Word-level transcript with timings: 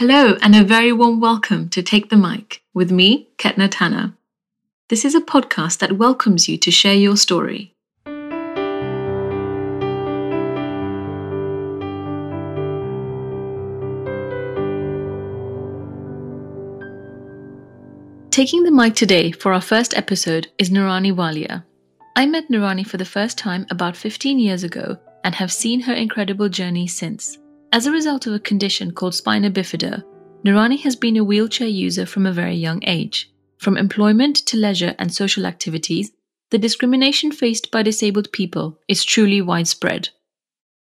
Hello, 0.00 0.38
and 0.40 0.56
a 0.56 0.64
very 0.64 0.94
warm 0.94 1.20
welcome 1.20 1.68
to 1.68 1.82
Take 1.82 2.08
the 2.08 2.16
Mic 2.16 2.62
with 2.72 2.90
me, 2.90 3.28
Ketna 3.36 3.68
Tanna. 3.70 4.16
This 4.88 5.04
is 5.04 5.14
a 5.14 5.20
podcast 5.20 5.76
that 5.80 5.98
welcomes 5.98 6.48
you 6.48 6.56
to 6.56 6.70
share 6.70 6.94
your 6.94 7.18
story. 7.18 7.74
Taking 18.30 18.62
the 18.62 18.70
mic 18.72 18.94
today 18.94 19.32
for 19.32 19.52
our 19.52 19.60
first 19.60 19.94
episode 19.94 20.48
is 20.56 20.70
Nirani 20.70 21.12
Walia. 21.12 21.62
I 22.16 22.24
met 22.24 22.48
Nirani 22.48 22.86
for 22.86 22.96
the 22.96 23.04
first 23.04 23.36
time 23.36 23.66
about 23.70 23.98
15 23.98 24.38
years 24.38 24.64
ago 24.64 24.96
and 25.24 25.34
have 25.34 25.52
seen 25.52 25.80
her 25.80 25.92
incredible 25.92 26.48
journey 26.48 26.86
since. 26.86 27.36
As 27.72 27.86
a 27.86 27.92
result 27.92 28.26
of 28.26 28.32
a 28.32 28.40
condition 28.40 28.90
called 28.90 29.14
spina 29.14 29.48
bifida, 29.48 30.02
Nurani 30.44 30.80
has 30.80 30.96
been 30.96 31.16
a 31.16 31.22
wheelchair 31.22 31.68
user 31.68 32.04
from 32.04 32.26
a 32.26 32.32
very 32.32 32.56
young 32.56 32.82
age. 32.84 33.30
From 33.58 33.76
employment 33.76 34.36
to 34.46 34.56
leisure 34.56 34.96
and 34.98 35.14
social 35.14 35.46
activities, 35.46 36.10
the 36.50 36.58
discrimination 36.58 37.30
faced 37.30 37.70
by 37.70 37.84
disabled 37.84 38.32
people 38.32 38.80
is 38.88 39.04
truly 39.04 39.40
widespread. 39.40 40.08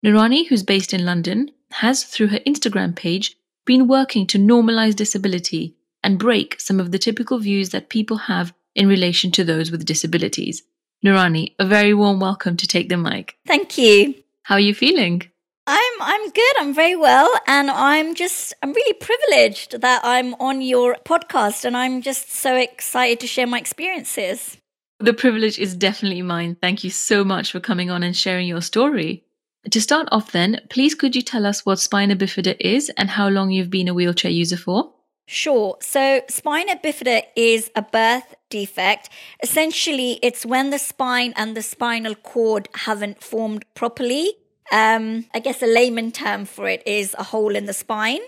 Nurani, 0.05 0.47
who's 0.49 0.63
based 0.63 0.93
in 0.93 1.07
London, 1.07 1.51
has, 1.71 2.05
through 2.05 2.27
her 2.27 2.41
Instagram 2.41 2.95
page, 2.95 3.35
been 3.65 3.89
working 3.89 4.27
to 4.27 4.39
normalize 4.39 4.95
disability 4.95 5.77
and 6.03 6.19
break 6.19 6.61
some 6.61 6.81
of 6.81 6.93
the 6.93 6.99
typical 6.99 7.39
views 7.39 7.71
that 7.71 7.89
people 7.89 8.19
have 8.19 8.53
in 8.75 8.87
relation 8.87 9.31
to 9.31 9.45
those 9.45 9.71
with 9.71 9.87
disabilities. 9.87 10.63
Nurani, 11.03 11.55
a 11.59 11.65
very 11.65 11.95
warm 11.95 12.21
welcome 12.21 12.59
to 12.59 12.67
Take 12.67 12.91
the 12.91 12.99
Mic. 12.99 13.39
Thank 13.47 13.79
you. 13.79 14.15
How 14.43 14.57
are 14.57 14.61
you 14.61 14.75
feeling? 14.75 15.23
I'm 15.67 15.93
I'm 16.01 16.31
good. 16.31 16.55
I'm 16.59 16.75
very 16.75 16.97
well 16.97 17.31
and 17.47 17.71
I'm 17.71 18.15
just 18.15 18.53
I'm 18.63 18.73
really 18.73 18.93
privileged 18.95 19.81
that 19.81 20.03
I'm 20.05 20.35
on 20.35 20.61
your 20.61 20.97
podcast 21.07 21.65
and 21.65 21.77
I'm 21.77 22.03
just 22.03 22.31
so 22.31 22.55
excited 22.55 23.21
to 23.21 23.27
share 23.27 23.47
my 23.47 23.59
experiences. 23.59 24.59
The 25.01 25.15
privilege 25.15 25.59
is 25.59 25.75
definitely 25.75 26.23
mine. 26.23 26.57
Thank 26.61 26.85
you 26.85 26.91
so 26.91 27.25
much 27.25 27.51
for 27.51 27.61
coming 27.61 27.91
on 27.91 28.03
and 28.03 28.17
sharing 28.17 28.47
your 28.47 28.61
story. 28.61 29.25
To 29.71 29.81
start 29.81 30.09
off 30.13 30.33
then, 30.33 30.61
please 30.69 30.95
could 30.95 31.17
you 31.17 31.23
tell 31.23 31.47
us 31.47 31.65
what 31.65 31.79
spina 31.79 32.15
bifida 32.15 32.57
is 32.61 32.91
and 32.99 33.09
how 33.09 33.29
long 33.29 33.51
you've 33.51 33.71
been 33.71 33.89
a 33.89 33.95
wheelchair 33.95 34.31
user 34.31 34.59
for? 34.59 34.93
Sure. 35.27 35.79
So, 35.81 36.21
spina 36.29 36.77
bifida 36.77 37.23
is 37.35 37.71
a 37.75 37.81
birth 37.81 38.35
defect. 38.51 39.09
Essentially, 39.43 40.19
it's 40.23 40.45
when 40.45 40.69
the 40.69 40.79
spine 40.79 41.33
and 41.35 41.57
the 41.57 41.63
spinal 41.63 42.15
cord 42.15 42.69
haven't 42.75 43.23
formed 43.23 43.65
properly. 43.75 44.35
Um, 44.73 45.27
I 45.35 45.41
guess 45.41 45.63
a 45.63 45.67
layman 45.67 46.13
term 46.13 46.45
for 46.45 46.69
it 46.69 46.83
is 46.87 47.15
a 47.19 47.23
hole 47.23 47.55
in 47.55 47.67
the 47.67 47.73
spine. 47.73 48.21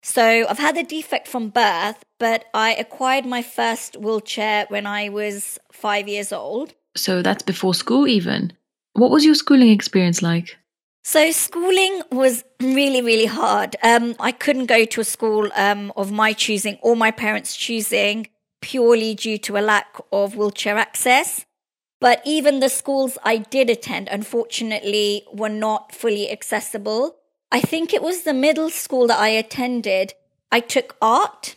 So, 0.00 0.46
I've 0.48 0.58
had 0.58 0.76
the 0.76 0.84
defect 0.84 1.26
from 1.26 1.48
birth, 1.48 2.04
but 2.18 2.44
I 2.54 2.74
acquired 2.74 3.26
my 3.26 3.42
first 3.42 3.96
wheelchair 3.96 4.66
when 4.68 4.86
I 4.86 5.08
was 5.08 5.58
five 5.72 6.08
years 6.08 6.32
old. 6.32 6.72
So, 6.96 7.20
that's 7.20 7.42
before 7.42 7.74
school, 7.74 8.06
even. 8.06 8.52
What 8.92 9.10
was 9.10 9.24
your 9.24 9.34
schooling 9.34 9.70
experience 9.70 10.22
like? 10.22 10.56
So 11.08 11.30
schooling 11.30 12.02
was 12.12 12.44
really, 12.60 13.00
really 13.00 13.24
hard. 13.24 13.76
Um, 13.82 14.14
I 14.20 14.30
couldn't 14.30 14.66
go 14.66 14.84
to 14.84 15.00
a 15.00 15.04
school 15.04 15.48
um, 15.56 15.90
of 15.96 16.12
my 16.12 16.34
choosing 16.34 16.76
or 16.82 16.96
my 16.96 17.10
parents' 17.10 17.56
choosing 17.56 18.28
purely 18.60 19.14
due 19.14 19.38
to 19.38 19.56
a 19.56 19.62
lack 19.62 19.98
of 20.12 20.36
wheelchair 20.36 20.76
access. 20.76 21.46
But 22.00 22.22
even 22.24 22.60
the 22.60 22.68
schools 22.68 23.18
I 23.24 23.38
did 23.38 23.68
attend, 23.68 24.08
unfortunately, 24.10 25.24
were 25.32 25.48
not 25.48 25.94
fully 25.94 26.30
accessible. 26.30 27.16
I 27.50 27.60
think 27.60 27.92
it 27.92 28.02
was 28.02 28.22
the 28.22 28.34
middle 28.34 28.70
school 28.70 29.06
that 29.08 29.18
I 29.18 29.28
attended. 29.28 30.14
I 30.52 30.60
took 30.60 30.96
art, 31.02 31.56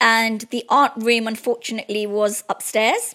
and 0.00 0.42
the 0.50 0.64
art 0.68 0.92
room, 0.96 1.26
unfortunately, 1.26 2.06
was 2.06 2.44
upstairs, 2.48 3.14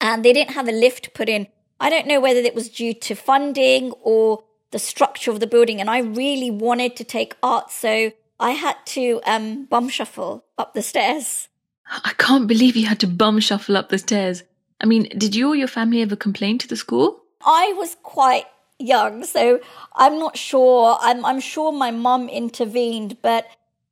and 0.00 0.24
they 0.24 0.32
didn't 0.32 0.54
have 0.54 0.68
a 0.68 0.72
lift 0.72 1.14
put 1.14 1.28
in. 1.28 1.48
I 1.80 1.90
don't 1.90 2.06
know 2.06 2.20
whether 2.20 2.40
it 2.40 2.54
was 2.54 2.68
due 2.68 2.92
to 2.94 3.14
funding 3.14 3.92
or 4.02 4.44
the 4.70 4.78
structure 4.78 5.30
of 5.30 5.40
the 5.40 5.46
building 5.46 5.80
and 5.80 5.88
I 5.88 6.00
really 6.00 6.50
wanted 6.50 6.96
to 6.96 7.04
take 7.04 7.36
art. 7.42 7.70
So 7.70 8.12
I 8.38 8.50
had 8.50 8.76
to 8.86 9.20
um, 9.24 9.66
bum 9.66 9.88
shuffle 9.88 10.44
up 10.56 10.74
the 10.74 10.82
stairs. 10.82 11.48
I 11.86 12.12
can't 12.18 12.46
believe 12.46 12.76
you 12.76 12.86
had 12.86 13.00
to 13.00 13.06
bum 13.06 13.40
shuffle 13.40 13.76
up 13.76 13.88
the 13.88 13.98
stairs. 13.98 14.42
I 14.80 14.86
mean, 14.86 15.08
did 15.16 15.34
you 15.34 15.48
or 15.48 15.56
your 15.56 15.68
family 15.68 16.02
ever 16.02 16.16
complain 16.16 16.58
to 16.58 16.68
the 16.68 16.76
school? 16.76 17.20
I 17.44 17.72
was 17.76 17.96
quite 18.02 18.46
young, 18.78 19.24
so 19.24 19.60
I'm 19.94 20.18
not 20.18 20.36
sure. 20.36 20.96
I'm, 21.00 21.24
I'm 21.24 21.40
sure 21.40 21.72
my 21.72 21.90
mum 21.90 22.28
intervened, 22.28 23.18
but 23.22 23.46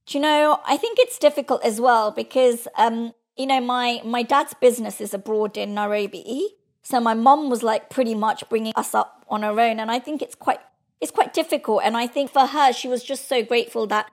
you 0.09 0.21
know, 0.21 0.61
I 0.65 0.77
think 0.77 0.99
it's 1.01 1.19
difficult 1.19 1.65
as 1.65 1.81
well 1.81 2.11
because, 2.11 2.69
um, 2.77 3.13
you 3.37 3.47
know, 3.47 3.61
my, 3.61 4.01
my 4.05 4.23
dad's 4.23 4.55
business 4.55 5.01
is 5.01 5.13
abroad 5.13 5.57
in 5.57 5.75
Nairobi. 5.75 6.55
So 6.83 7.01
my 7.01 7.15
mum 7.15 7.51
was 7.51 7.63
like 7.63 7.91
pretty 7.91 8.15
much 8.15 8.49
bringing 8.49 8.73
us 8.77 8.95
up 8.95 9.25
on 9.29 9.43
her 9.43 9.59
own. 9.61 9.81
And 9.81 9.91
I 9.91 9.99
think 9.99 10.23
it's 10.23 10.37
quite, 10.37 10.61
it's 11.01 11.11
quite 11.11 11.35
difficult. 11.35 11.83
And 11.85 11.97
I 11.97 12.07
think 12.07 12.31
for 12.31 12.47
her, 12.47 12.73
she 12.73 12.87
was 12.87 13.03
just 13.03 13.29
so 13.29 13.43
grateful 13.43 13.89
that 13.89 14.11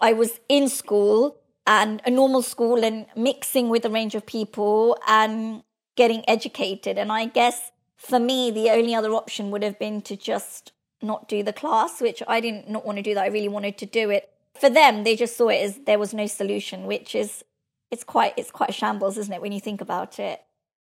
I 0.00 0.14
was 0.14 0.40
in 0.48 0.68
school 0.68 1.36
and 1.66 2.00
a 2.06 2.10
normal 2.10 2.40
school 2.40 2.82
and 2.82 3.06
mixing 3.14 3.68
with 3.68 3.84
a 3.84 3.90
range 3.90 4.14
of 4.14 4.24
people 4.24 4.96
and 5.06 5.62
getting 5.96 6.28
educated. 6.28 6.98
And 6.98 7.10
I 7.10 7.26
guess 7.26 7.72
for 7.96 8.18
me, 8.18 8.50
the 8.50 8.70
only 8.70 8.94
other 8.94 9.12
option 9.12 9.50
would 9.50 9.62
have 9.62 9.78
been 9.78 10.02
to 10.02 10.16
just 10.16 10.72
not 11.02 11.28
do 11.28 11.42
the 11.42 11.52
class, 11.52 12.00
which 12.00 12.22
I 12.26 12.40
didn't 12.40 12.70
not 12.70 12.86
want 12.86 12.96
to 12.96 13.02
do 13.02 13.14
that. 13.14 13.24
I 13.24 13.28
really 13.28 13.48
wanted 13.48 13.78
to 13.78 13.86
do 13.86 14.10
it. 14.10 14.30
For 14.58 14.70
them, 14.70 15.04
they 15.04 15.16
just 15.16 15.36
saw 15.36 15.48
it 15.48 15.62
as 15.62 15.78
there 15.86 15.98
was 15.98 16.14
no 16.14 16.26
solution, 16.26 16.86
which 16.86 17.14
is 17.14 17.44
it's 17.90 18.04
quite 18.04 18.34
it's 18.36 18.50
quite 18.50 18.70
a 18.70 18.72
shambles, 18.72 19.18
isn't 19.18 19.32
it, 19.32 19.42
when 19.42 19.52
you 19.52 19.60
think 19.60 19.80
about 19.80 20.18
it? 20.18 20.40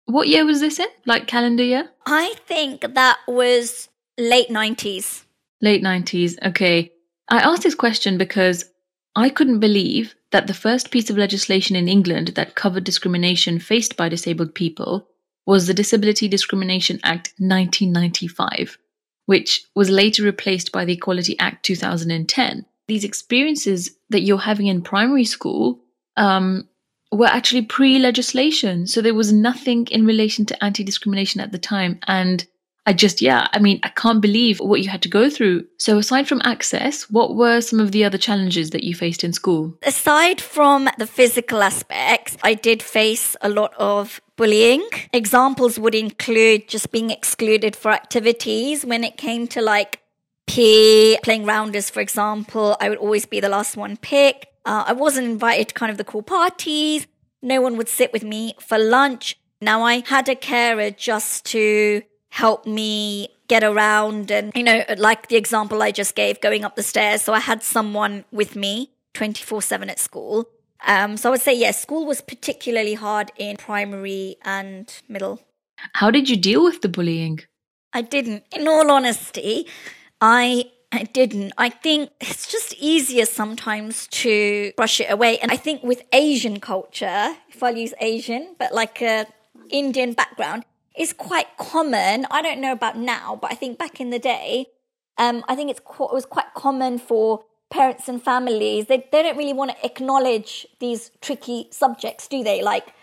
What 0.06 0.28
year 0.28 0.46
was 0.46 0.60
this 0.60 0.80
in? 0.80 0.88
Like 1.06 1.28
calendar 1.28 1.64
year? 1.64 1.90
I 2.06 2.34
think 2.46 2.82
that 2.82 3.20
was 3.28 3.88
late 4.18 4.50
90s. 4.50 5.24
Late 5.62 5.84
90s. 5.84 6.38
Okay. 6.46 6.92
I 7.30 7.40
asked 7.40 7.64
this 7.64 7.76
question 7.76 8.18
because 8.18 8.66
I 9.16 9.30
couldn't 9.30 9.60
believe 9.60 10.16
that 10.32 10.48
the 10.48 10.54
first 10.54 10.92
piece 10.92 11.10
of 11.10 11.18
legislation 11.18 11.76
in 11.76 11.88
England 11.88 12.30
that 12.30 12.56
covered 12.56 12.84
discrimination 12.84 13.60
faced 13.60 13.96
by 13.98 14.10
disabled 14.10 14.56
people 14.56 15.08
was 15.46 15.68
the 15.68 15.74
Disability 15.74 16.28
Discrimination 16.28 17.00
Act 17.04 17.34
1995, 17.38 18.78
which 19.26 19.66
was 19.76 19.90
later 19.90 20.24
replaced 20.24 20.72
by 20.72 20.86
the 20.86 20.94
Equality 20.94 21.38
Act 21.40 21.66
2010. 21.66 22.66
These 22.88 23.04
experiences 23.04 23.92
that 24.10 24.22
you're 24.22 24.38
having 24.38 24.68
in 24.68 24.82
primary 24.82 25.26
school 25.26 25.80
um, 26.18 26.68
were 27.12 27.28
actually 27.28 27.64
pre 27.64 28.00
legislation. 28.00 28.88
So 28.88 29.02
there 29.02 29.14
was 29.14 29.34
nothing 29.34 29.88
in 29.88 30.06
relation 30.06 30.46
to 30.48 30.64
anti 30.64 30.84
discrimination 30.84 31.42
at 31.42 31.52
the 31.52 31.60
time. 31.60 32.00
And 32.08 32.46
I 32.86 32.94
just, 32.94 33.22
yeah, 33.22 33.48
I 33.54 33.60
mean, 33.60 33.80
I 33.84 33.90
can't 33.90 34.22
believe 34.22 34.60
what 34.60 34.82
you 34.82 34.90
had 34.90 35.04
to 35.04 35.10
go 35.10 35.30
through. 35.30 35.68
So, 35.78 36.00
aside 36.00 36.28
from 36.28 36.42
access, 36.44 37.10
what 37.12 37.36
were 37.36 37.62
some 37.62 37.80
of 37.80 37.92
the 37.92 38.04
other 38.04 38.18
challenges 38.18 38.72
that 38.72 38.84
you 38.84 38.96
faced 38.96 39.24
in 39.24 39.34
school? 39.34 39.78
Aside 39.84 40.42
from 40.42 40.90
the 40.98 41.06
physical 41.06 41.62
aspects, 41.62 42.38
I 42.42 42.56
did 42.56 42.82
face 42.82 43.36
a 43.42 43.50
lot 43.50 43.74
of 43.78 44.20
bullying. 44.36 44.88
Examples 45.14 45.78
would 45.78 45.94
include 45.94 46.68
just 46.68 46.92
being 46.92 47.12
excluded 47.12 47.76
for 47.76 47.92
activities 47.92 48.84
when 48.84 49.04
it 49.04 49.16
came 49.16 49.48
to 49.50 49.62
like 49.62 50.00
PE, 50.48 51.18
playing 51.24 51.46
rounders, 51.46 51.92
for 51.92 52.02
example. 52.02 52.76
I 52.82 52.90
would 52.90 52.98
always 52.98 53.28
be 53.28 53.40
the 53.40 53.50
last 53.50 53.78
one 53.78 53.96
picked. 53.98 54.48
Uh, 54.66 54.86
I 54.88 54.94
wasn't 54.94 55.28
invited 55.28 55.70
to 55.70 55.74
kind 55.76 55.92
of 55.92 55.98
the 55.98 56.04
cool 56.04 56.24
parties. 56.24 57.06
No 57.44 57.62
one 57.62 57.78
would 57.78 57.90
sit 57.90 58.12
with 58.12 58.24
me 58.24 58.56
for 58.60 58.80
lunch. 58.80 59.38
Now 59.62 59.84
I 59.84 60.04
had 60.06 60.28
a 60.28 60.36
carer 60.36 60.90
just 60.90 61.46
to 61.46 62.02
help 62.32 62.66
me 62.66 63.28
get 63.48 63.64
around 63.64 64.32
and, 64.32 64.52
you 64.56 64.64
know, 64.64 64.84
like 64.98 65.28
the 65.28 65.36
example 65.36 65.84
I 65.84 65.92
just 65.92 66.16
gave, 66.16 66.42
going 66.42 66.64
up 66.64 66.76
the 66.76 66.84
stairs. 66.84 67.22
So 67.22 67.34
I 67.34 67.40
had 67.40 67.62
someone 67.62 68.26
with 68.32 68.56
me 68.56 68.92
24 69.14 69.62
7 69.62 69.90
at 69.90 70.00
school. 70.00 70.48
Um, 70.88 71.18
so 71.18 71.30
I 71.30 71.32
would 71.32 71.42
say, 71.42 71.54
yes, 71.54 71.80
school 71.80 72.06
was 72.06 72.22
particularly 72.22 72.96
hard 72.96 73.32
in 73.38 73.58
primary 73.58 74.38
and 74.44 74.92
middle. 75.08 75.42
How 75.94 76.10
did 76.10 76.30
you 76.30 76.38
deal 76.38 76.64
with 76.64 76.82
the 76.82 76.90
bullying? 76.90 77.42
I 77.94 78.02
didn't. 78.02 78.44
In 78.56 78.68
all 78.68 78.90
honesty, 78.90 79.68
I 80.22 80.72
I 80.94 81.04
didn't. 81.04 81.54
I 81.58 81.70
think 81.70 82.12
it's 82.22 82.48
just 82.52 82.76
easier 82.80 83.26
sometimes 83.26 84.08
to 84.08 84.72
brush 84.78 85.00
it 85.02 85.12
away. 85.12 85.38
And 85.40 85.52
I 85.52 85.58
think 85.58 85.84
with 85.84 86.04
Asian 86.14 86.60
culture, 86.60 87.36
if 87.50 87.62
I 87.62 87.72
use 87.72 87.94
Asian, 88.00 88.56
but 88.58 88.74
like 88.74 89.02
a 89.02 89.28
Indian 89.70 90.14
background, 90.14 90.66
is 90.98 91.14
quite 91.14 91.58
common. 91.58 92.26
I 92.30 92.42
don't 92.42 92.60
know 92.60 92.72
about 92.72 92.98
now, 92.98 93.38
but 93.42 93.52
I 93.52 93.56
think 93.56 93.78
back 93.78 94.00
in 94.02 94.10
the 94.10 94.20
day, 94.20 94.68
um, 95.18 95.44
I 95.48 95.56
think 95.56 95.70
it's 95.70 95.80
it 95.80 96.14
was 96.14 96.26
quite 96.26 96.54
common 96.54 97.00
for 97.00 97.44
parents 97.70 98.08
and 98.10 98.22
families. 98.22 98.88
They 98.88 99.08
they 99.12 99.24
don't 99.24 99.38
really 99.38 99.54
want 99.54 99.72
to 99.72 99.86
acknowledge 99.86 100.68
these 100.80 101.12
tricky 101.22 101.68
subjects, 101.72 102.28
do 102.28 102.44
they? 102.44 102.62
Like 102.62 102.94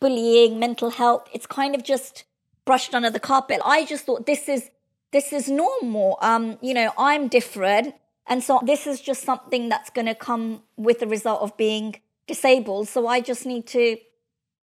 bullying, 0.00 0.58
mental 0.58 0.90
health. 0.90 1.28
It's 1.32 1.46
kind 1.46 1.74
of 1.74 1.82
just 1.82 2.24
brushed 2.64 2.94
under 2.94 3.10
the 3.10 3.20
carpet. 3.20 3.60
I 3.64 3.84
just 3.84 4.04
thought 4.04 4.26
this 4.26 4.48
is 4.48 4.70
this 5.12 5.32
is 5.32 5.48
normal. 5.48 6.18
Um, 6.20 6.58
you 6.60 6.74
know, 6.74 6.92
I'm 6.98 7.28
different. 7.28 7.94
And 8.26 8.42
so 8.42 8.60
this 8.64 8.86
is 8.86 9.00
just 9.00 9.22
something 9.22 9.68
that's 9.68 9.88
going 9.90 10.06
to 10.06 10.14
come 10.14 10.62
with 10.76 10.98
the 10.98 11.06
result 11.06 11.42
of 11.42 11.56
being 11.56 12.00
disabled. 12.26 12.88
So 12.88 13.06
I 13.06 13.20
just 13.20 13.46
need 13.46 13.66
to 13.68 13.96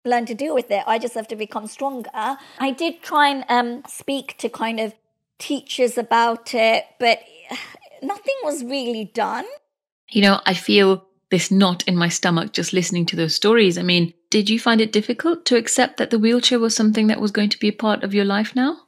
learn 0.06 0.26
to 0.26 0.34
deal 0.34 0.54
with 0.54 0.70
it. 0.70 0.84
I 0.86 0.98
just 0.98 1.14
have 1.14 1.28
to 1.28 1.36
become 1.36 1.66
stronger. 1.66 2.10
I 2.14 2.70
did 2.76 3.02
try 3.02 3.28
and 3.28 3.44
um, 3.48 3.82
speak 3.88 4.36
to 4.38 4.48
kind 4.48 4.80
of 4.80 4.94
teachers 5.38 5.98
about 5.98 6.54
it, 6.54 6.84
but 6.98 7.20
nothing 8.02 8.34
was 8.42 8.64
really 8.64 9.04
done. 9.04 9.44
You 10.10 10.22
know, 10.22 10.40
I 10.46 10.54
feel 10.54 11.04
this 11.30 11.50
knot 11.50 11.86
in 11.88 11.96
my 11.96 12.08
stomach 12.08 12.52
just 12.52 12.72
listening 12.72 13.06
to 13.06 13.16
those 13.16 13.34
stories. 13.34 13.76
I 13.76 13.82
mean, 13.82 14.14
did 14.30 14.48
you 14.48 14.60
find 14.60 14.80
it 14.80 14.92
difficult 14.92 15.44
to 15.46 15.56
accept 15.56 15.96
that 15.96 16.10
the 16.10 16.18
wheelchair 16.18 16.58
was 16.58 16.76
something 16.76 17.08
that 17.08 17.20
was 17.20 17.32
going 17.32 17.48
to 17.50 17.58
be 17.58 17.68
a 17.68 17.72
part 17.72 18.04
of 18.04 18.14
your 18.14 18.24
life 18.24 18.54
now? 18.54 18.78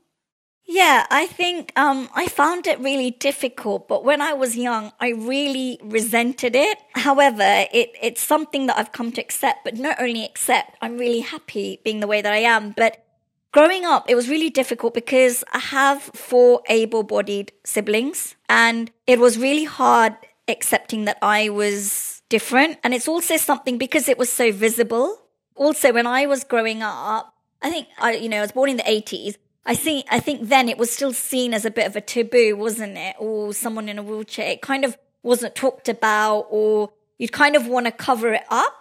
Yeah, 0.70 1.06
I 1.10 1.26
think 1.26 1.72
um, 1.76 2.10
I 2.14 2.26
found 2.26 2.66
it 2.66 2.78
really 2.78 3.10
difficult, 3.10 3.88
but 3.88 4.04
when 4.04 4.20
I 4.20 4.34
was 4.34 4.54
young, 4.54 4.92
I 5.00 5.08
really 5.08 5.80
resented 5.82 6.54
it. 6.54 6.76
However, 6.92 7.64
it, 7.72 7.92
it's 8.02 8.20
something 8.20 8.66
that 8.66 8.78
I've 8.78 8.92
come 8.92 9.10
to 9.12 9.20
accept, 9.22 9.64
but 9.64 9.78
not 9.78 9.98
only 9.98 10.26
accept, 10.26 10.76
I'm 10.82 10.98
really 10.98 11.20
happy 11.20 11.80
being 11.84 12.00
the 12.00 12.06
way 12.06 12.20
that 12.20 12.34
I 12.34 12.40
am. 12.40 12.74
But 12.76 13.02
growing 13.50 13.86
up, 13.86 14.10
it 14.10 14.14
was 14.14 14.28
really 14.28 14.50
difficult 14.50 14.92
because 14.92 15.42
I 15.54 15.58
have 15.58 16.02
four 16.02 16.60
able 16.68 17.02
bodied 17.02 17.50
siblings, 17.64 18.36
and 18.46 18.90
it 19.06 19.18
was 19.18 19.38
really 19.38 19.64
hard 19.64 20.16
accepting 20.48 21.06
that 21.06 21.16
I 21.22 21.48
was 21.48 22.20
different. 22.28 22.76
And 22.84 22.92
it's 22.92 23.08
also 23.08 23.38
something 23.38 23.78
because 23.78 24.06
it 24.06 24.18
was 24.18 24.30
so 24.30 24.52
visible. 24.52 25.16
Also, 25.54 25.94
when 25.94 26.06
I 26.06 26.26
was 26.26 26.44
growing 26.44 26.82
up, 26.82 27.32
I 27.62 27.70
think 27.70 27.88
I, 27.98 28.16
you 28.16 28.28
know, 28.28 28.38
I 28.38 28.42
was 28.42 28.52
born 28.52 28.68
in 28.68 28.76
the 28.76 28.82
80s. 28.82 29.36
I 29.68 29.74
think 29.74 30.06
I 30.10 30.18
think 30.18 30.48
then 30.48 30.70
it 30.70 30.78
was 30.78 30.90
still 30.90 31.12
seen 31.12 31.52
as 31.52 31.66
a 31.66 31.70
bit 31.70 31.86
of 31.86 31.94
a 31.94 32.00
taboo, 32.00 32.56
wasn't 32.56 32.96
it? 32.96 33.16
Or 33.18 33.52
someone 33.52 33.90
in 33.90 33.98
a 33.98 34.02
wheelchair. 34.02 34.50
It 34.50 34.62
kind 34.62 34.82
of 34.82 34.96
wasn't 35.22 35.54
talked 35.54 35.90
about, 35.90 36.46
or 36.48 36.90
you'd 37.18 37.32
kind 37.32 37.54
of 37.54 37.66
want 37.66 37.84
to 37.84 37.92
cover 37.92 38.32
it 38.32 38.44
up. 38.48 38.74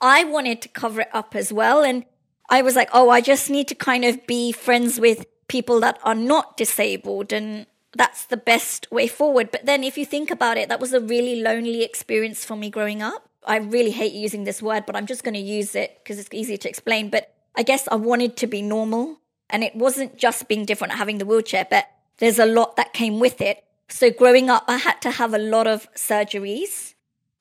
I 0.00 0.24
wanted 0.24 0.60
to 0.62 0.68
cover 0.68 1.02
it 1.02 1.10
up 1.12 1.36
as 1.36 1.52
well, 1.52 1.84
and 1.84 2.04
I 2.50 2.60
was 2.60 2.74
like, 2.74 2.88
oh, 2.92 3.08
I 3.08 3.20
just 3.20 3.50
need 3.50 3.68
to 3.68 3.76
kind 3.76 4.04
of 4.04 4.26
be 4.26 4.50
friends 4.50 4.98
with 4.98 5.26
people 5.46 5.78
that 5.78 6.00
are 6.02 6.16
not 6.16 6.56
disabled, 6.56 7.32
and 7.32 7.66
that's 7.96 8.24
the 8.24 8.36
best 8.36 8.90
way 8.90 9.06
forward. 9.06 9.52
But 9.52 9.64
then, 9.64 9.84
if 9.84 9.96
you 9.96 10.04
think 10.04 10.32
about 10.32 10.58
it, 10.58 10.68
that 10.68 10.80
was 10.80 10.92
a 10.92 11.00
really 11.00 11.40
lonely 11.40 11.84
experience 11.84 12.44
for 12.44 12.56
me 12.56 12.68
growing 12.68 13.00
up. 13.00 13.28
I 13.46 13.58
really 13.58 13.92
hate 13.92 14.12
using 14.12 14.42
this 14.42 14.60
word, 14.60 14.86
but 14.86 14.96
I'm 14.96 15.06
just 15.06 15.22
going 15.22 15.34
to 15.34 15.40
use 15.40 15.76
it 15.76 16.00
because 16.02 16.18
it's 16.18 16.28
easier 16.32 16.56
to 16.56 16.68
explain. 16.68 17.10
But 17.10 17.32
I 17.54 17.62
guess 17.62 17.86
I 17.86 17.94
wanted 17.94 18.36
to 18.38 18.48
be 18.48 18.60
normal. 18.60 19.20
And 19.52 19.62
it 19.62 19.76
wasn't 19.76 20.16
just 20.16 20.48
being 20.48 20.64
different, 20.64 20.94
having 20.94 21.18
the 21.18 21.26
wheelchair, 21.26 21.66
but 21.70 21.88
there's 22.18 22.38
a 22.38 22.46
lot 22.46 22.76
that 22.76 22.92
came 22.92 23.20
with 23.20 23.40
it. 23.40 23.62
So 23.88 24.10
growing 24.10 24.48
up, 24.48 24.64
I 24.66 24.78
had 24.78 25.00
to 25.02 25.10
have 25.10 25.34
a 25.34 25.38
lot 25.38 25.66
of 25.66 25.86
surgeries. 25.92 26.94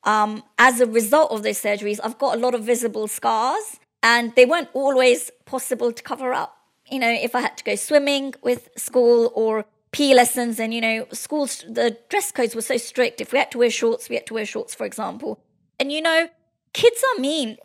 Um, 0.04 0.44
as 0.60 0.82
a 0.82 0.86
result 0.86 1.32
of 1.32 1.44
those 1.44 1.62
surgeries, 1.62 2.00
I've 2.04 2.18
got 2.18 2.36
a 2.36 2.40
lot 2.40 2.54
of 2.54 2.64
visible 2.64 3.08
scars 3.08 3.80
and 4.04 4.36
they 4.36 4.46
weren't 4.46 4.70
always 4.74 5.32
possible 5.46 5.92
to 5.92 6.04
cover 6.04 6.34
up. 6.34 6.58
You 6.90 7.00
know, 7.00 7.10
if 7.10 7.36
I 7.36 7.42
had 7.42 7.58
to 7.58 7.64
go 7.64 7.76
swimming 7.76 8.34
with 8.42 8.70
school 8.76 9.32
or 9.34 9.66
PE 9.92 10.14
lessons 10.14 10.60
and, 10.60 10.74
you 10.74 10.82
know, 10.82 11.06
schools, 11.14 11.64
the 11.70 11.98
dress 12.10 12.32
codes 12.32 12.56
were 12.56 12.62
so 12.62 12.78
strict. 12.78 13.22
If 13.22 13.32
we 13.32 13.40
had 13.40 13.52
to 13.52 13.58
wear 13.60 13.70
shorts, 13.70 14.10
we 14.10 14.16
had 14.16 14.26
to 14.28 14.34
wear 14.34 14.46
shorts, 14.46 14.74
for 14.76 14.86
example. 14.86 15.40
And, 15.80 15.92
you 15.92 16.02
know, 16.02 16.30
kids 16.74 17.04
are 17.14 17.22
mean 17.22 17.58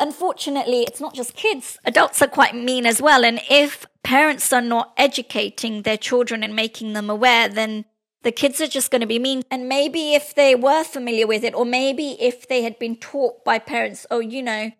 unfortunately, 0.00 0.82
it's 0.82 1.00
not 1.00 1.14
just 1.14 1.34
kids, 1.34 1.78
adults 1.84 2.22
are 2.22 2.28
quite 2.28 2.54
mean 2.54 2.86
as 2.86 3.00
well. 3.00 3.24
And 3.24 3.40
if 3.50 3.86
parents 4.02 4.52
are 4.52 4.60
not 4.60 4.92
educating 4.96 5.82
their 5.82 5.96
children 5.96 6.42
and 6.42 6.54
making 6.54 6.92
them 6.92 7.10
aware, 7.10 7.48
then 7.48 7.84
the 8.22 8.32
kids 8.32 8.60
are 8.60 8.66
just 8.66 8.90
going 8.90 9.00
to 9.00 9.06
be 9.06 9.18
mean. 9.18 9.42
And 9.50 9.68
maybe 9.68 10.14
if 10.14 10.34
they 10.34 10.54
were 10.54 10.84
familiar 10.84 11.26
with 11.26 11.44
it, 11.44 11.54
or 11.54 11.64
maybe 11.64 12.16
if 12.20 12.48
they 12.48 12.62
had 12.62 12.78
been 12.78 12.96
taught 12.96 13.44
by 13.44 13.58
parents, 13.58 14.06
oh, 14.10 14.20
you 14.20 14.42
know, 14.42 14.72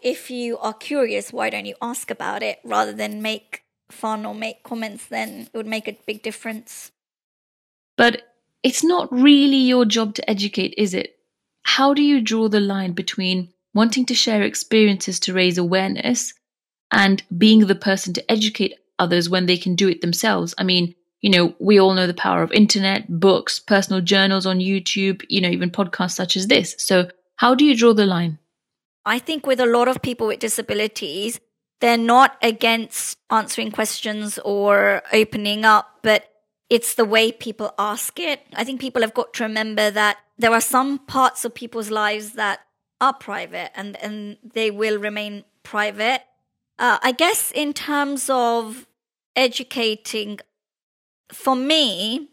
if 0.00 0.30
you 0.30 0.58
are 0.58 0.74
curious, 0.74 1.32
why 1.32 1.50
don't 1.50 1.66
you 1.66 1.74
ask 1.82 2.10
about 2.10 2.42
it 2.42 2.60
rather 2.64 2.92
than 2.92 3.22
make 3.22 3.64
fun 3.90 4.24
or 4.24 4.34
make 4.34 4.62
comments, 4.62 5.06
then 5.06 5.48
it 5.52 5.54
would 5.54 5.66
make 5.66 5.88
a 5.88 5.96
big 6.06 6.22
difference. 6.22 6.92
But 7.96 8.22
it's 8.62 8.84
not 8.84 9.12
really 9.12 9.56
your 9.56 9.84
job 9.84 10.14
to 10.14 10.30
educate, 10.30 10.74
is 10.76 10.94
it? 10.94 11.16
How 11.62 11.94
do 11.94 12.02
you 12.02 12.20
draw 12.20 12.48
the 12.48 12.60
line 12.60 12.92
between 12.92 13.52
wanting 13.74 14.06
to 14.06 14.14
share 14.14 14.42
experiences 14.42 15.20
to 15.20 15.32
raise 15.32 15.58
awareness 15.58 16.34
and 16.90 17.22
being 17.36 17.66
the 17.66 17.74
person 17.74 18.12
to 18.14 18.30
educate 18.30 18.74
others 18.98 19.28
when 19.28 19.46
they 19.46 19.56
can 19.56 19.74
do 19.74 19.88
it 19.88 20.00
themselves. 20.00 20.54
I 20.58 20.64
mean, 20.64 20.94
you 21.20 21.30
know, 21.30 21.54
we 21.58 21.78
all 21.78 21.94
know 21.94 22.06
the 22.06 22.14
power 22.14 22.42
of 22.42 22.52
internet, 22.52 23.20
books, 23.20 23.58
personal 23.58 24.00
journals 24.00 24.46
on 24.46 24.58
YouTube, 24.58 25.24
you 25.28 25.40
know, 25.40 25.48
even 25.48 25.70
podcasts 25.70 26.12
such 26.12 26.36
as 26.36 26.46
this. 26.46 26.74
So, 26.78 27.10
how 27.36 27.54
do 27.54 27.64
you 27.64 27.76
draw 27.76 27.92
the 27.92 28.06
line? 28.06 28.38
I 29.04 29.18
think 29.18 29.46
with 29.46 29.60
a 29.60 29.66
lot 29.66 29.88
of 29.88 30.02
people 30.02 30.26
with 30.26 30.40
disabilities, 30.40 31.40
they're 31.80 31.96
not 31.96 32.36
against 32.42 33.18
answering 33.30 33.70
questions 33.70 34.38
or 34.44 35.02
opening 35.12 35.64
up, 35.64 36.00
but 36.02 36.24
it's 36.68 36.94
the 36.94 37.04
way 37.04 37.32
people 37.32 37.74
ask 37.78 38.18
it. 38.20 38.42
I 38.54 38.64
think 38.64 38.80
people 38.80 39.02
have 39.02 39.14
got 39.14 39.32
to 39.34 39.44
remember 39.44 39.90
that 39.90 40.18
there 40.38 40.52
are 40.52 40.60
some 40.60 40.98
parts 40.98 41.44
of 41.44 41.54
people's 41.54 41.90
lives 41.90 42.32
that 42.32 42.60
are 43.00 43.14
private 43.14 43.70
and, 43.74 43.96
and 44.02 44.36
they 44.42 44.70
will 44.70 44.98
remain 44.98 45.44
private. 45.62 46.22
Uh, 46.78 46.98
I 47.02 47.12
guess 47.12 47.50
in 47.50 47.72
terms 47.72 48.28
of 48.30 48.86
educating, 49.36 50.38
for 51.32 51.54
me, 51.54 52.28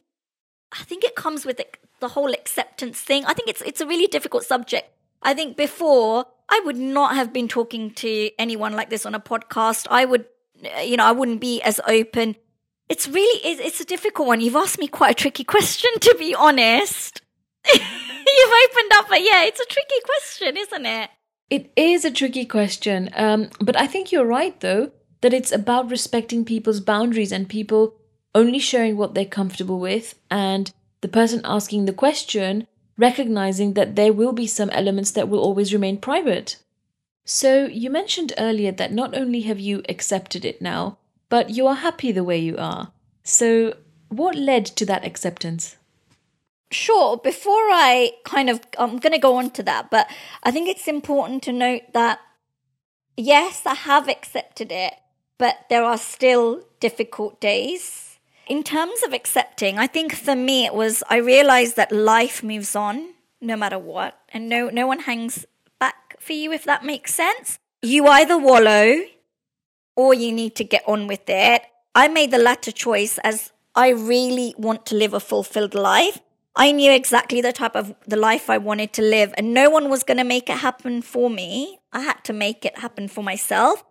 I 0.71 0.83
think 0.83 1.03
it 1.03 1.15
comes 1.15 1.45
with 1.45 1.57
the, 1.57 1.67
the 1.99 2.09
whole 2.09 2.31
acceptance 2.31 2.99
thing. 2.99 3.25
I 3.25 3.33
think 3.33 3.49
it's 3.49 3.61
it's 3.61 3.81
a 3.81 3.87
really 3.87 4.07
difficult 4.07 4.43
subject. 4.43 4.89
I 5.21 5.33
think 5.33 5.57
before 5.57 6.25
I 6.49 6.61
would 6.63 6.77
not 6.77 7.15
have 7.15 7.33
been 7.33 7.47
talking 7.47 7.91
to 7.91 8.31
anyone 8.39 8.73
like 8.73 8.89
this 8.89 9.05
on 9.05 9.13
a 9.13 9.19
podcast. 9.19 9.87
I 9.89 10.05
would, 10.05 10.25
you 10.83 10.97
know, 10.97 11.05
I 11.05 11.11
wouldn't 11.11 11.41
be 11.41 11.61
as 11.61 11.81
open. 11.87 12.35
It's 12.89 13.07
really 13.07 13.39
it's 13.43 13.81
a 13.81 13.85
difficult 13.85 14.27
one. 14.27 14.39
You've 14.39 14.55
asked 14.55 14.79
me 14.79 14.87
quite 14.87 15.11
a 15.11 15.15
tricky 15.15 15.43
question, 15.55 15.89
to 15.99 16.15
be 16.17 16.33
honest. 16.33 17.21
You've 17.73 18.69
opened 18.69 18.91
up, 18.95 19.07
but 19.09 19.21
yeah, 19.21 19.45
it's 19.45 19.59
a 19.59 19.65
tricky 19.65 20.01
question, 20.03 20.57
isn't 20.57 20.85
it? 20.85 21.09
It 21.49 21.71
is 21.75 22.05
a 22.05 22.11
tricky 22.11 22.45
question. 22.45 23.09
Um, 23.15 23.49
but 23.61 23.79
I 23.79 23.87
think 23.87 24.11
you're 24.11 24.25
right, 24.25 24.59
though, 24.59 24.91
that 25.21 25.33
it's 25.33 25.51
about 25.51 25.89
respecting 25.89 26.45
people's 26.45 26.79
boundaries 26.79 27.31
and 27.31 27.49
people 27.49 27.95
only 28.35 28.59
sharing 28.59 28.97
what 28.97 29.13
they're 29.13 29.25
comfortable 29.25 29.79
with, 29.79 30.15
and 30.29 30.71
the 31.01 31.07
person 31.07 31.41
asking 31.43 31.85
the 31.85 31.93
question 31.93 32.67
recognizing 32.97 33.73
that 33.73 33.95
there 33.95 34.11
will 34.11 34.33
be 34.33 34.47
some 34.47 34.69
elements 34.71 35.11
that 35.11 35.29
will 35.29 35.39
always 35.39 35.71
remain 35.71 35.97
private. 35.97 36.57
So, 37.25 37.65
you 37.65 37.89
mentioned 37.89 38.33
earlier 38.37 38.71
that 38.71 38.91
not 38.91 39.15
only 39.15 39.41
have 39.41 39.59
you 39.59 39.83
accepted 39.87 40.43
it 40.45 40.61
now, 40.61 40.97
but 41.29 41.49
you 41.49 41.67
are 41.67 41.75
happy 41.75 42.11
the 42.11 42.23
way 42.23 42.39
you 42.39 42.57
are. 42.57 42.91
So, 43.23 43.75
what 44.09 44.35
led 44.35 44.65
to 44.77 44.85
that 44.85 45.05
acceptance? 45.05 45.77
Sure, 46.69 47.17
before 47.17 47.53
I 47.53 48.11
kind 48.25 48.49
of, 48.49 48.59
I'm 48.77 48.97
going 48.97 49.13
to 49.13 49.19
go 49.19 49.35
on 49.35 49.51
to 49.51 49.63
that, 49.63 49.89
but 49.89 50.07
I 50.43 50.51
think 50.51 50.67
it's 50.67 50.87
important 50.87 51.43
to 51.43 51.53
note 51.53 51.93
that 51.93 52.19
yes, 53.15 53.63
I 53.65 53.73
have 53.73 54.07
accepted 54.07 54.71
it, 54.71 54.93
but 55.37 55.65
there 55.69 55.83
are 55.83 55.97
still 55.97 56.63
difficult 56.79 57.39
days. 57.39 58.19
In 58.47 58.63
terms 58.63 59.01
of 59.05 59.13
accepting, 59.13 59.77
I 59.77 59.87
think 59.87 60.13
for 60.13 60.35
me 60.35 60.65
it 60.65 60.73
was, 60.73 61.03
I 61.09 61.17
realized 61.17 61.75
that 61.75 61.91
life 61.91 62.43
moves 62.43 62.75
on 62.75 63.13
no 63.41 63.55
matter 63.55 63.79
what, 63.79 64.19
and 64.33 64.49
no, 64.49 64.69
no 64.69 64.87
one 64.87 64.99
hangs 64.99 65.45
back 65.79 66.15
for 66.19 66.33
you, 66.33 66.51
if 66.51 66.63
that 66.65 66.83
makes 66.83 67.13
sense. 67.13 67.59
You 67.81 68.07
either 68.07 68.37
wallow 68.37 69.01
or 69.95 70.13
you 70.13 70.31
need 70.31 70.55
to 70.55 70.63
get 70.63 70.83
on 70.87 71.07
with 71.07 71.27
it. 71.27 71.61
I 71.93 72.07
made 72.07 72.31
the 72.31 72.37
latter 72.37 72.71
choice 72.71 73.17
as 73.19 73.51
I 73.75 73.89
really 73.89 74.55
want 74.57 74.85
to 74.87 74.95
live 74.95 75.13
a 75.13 75.19
fulfilled 75.19 75.75
life. 75.75 76.19
I 76.59 76.71
knew 76.71 76.91
exactly 76.91 77.39
the 77.39 77.53
type 77.53 77.75
of 77.75 77.93
the 78.07 78.17
life 78.17 78.49
I 78.49 78.57
wanted 78.57 78.91
to 78.93 79.03
live 79.03 79.31
and 79.37 79.53
no 79.53 79.69
one 79.69 79.89
was 79.89 80.01
going 80.01 80.17
to 80.17 80.23
make 80.23 80.49
it 80.49 80.57
happen 80.57 81.03
for 81.03 81.29
me. 81.29 81.79
I 81.93 82.01
had 82.01 82.23
to 82.23 82.33
make 82.33 82.65
it 82.65 82.79
happen 82.79 83.07
for 83.07 83.23
myself. 83.23 83.83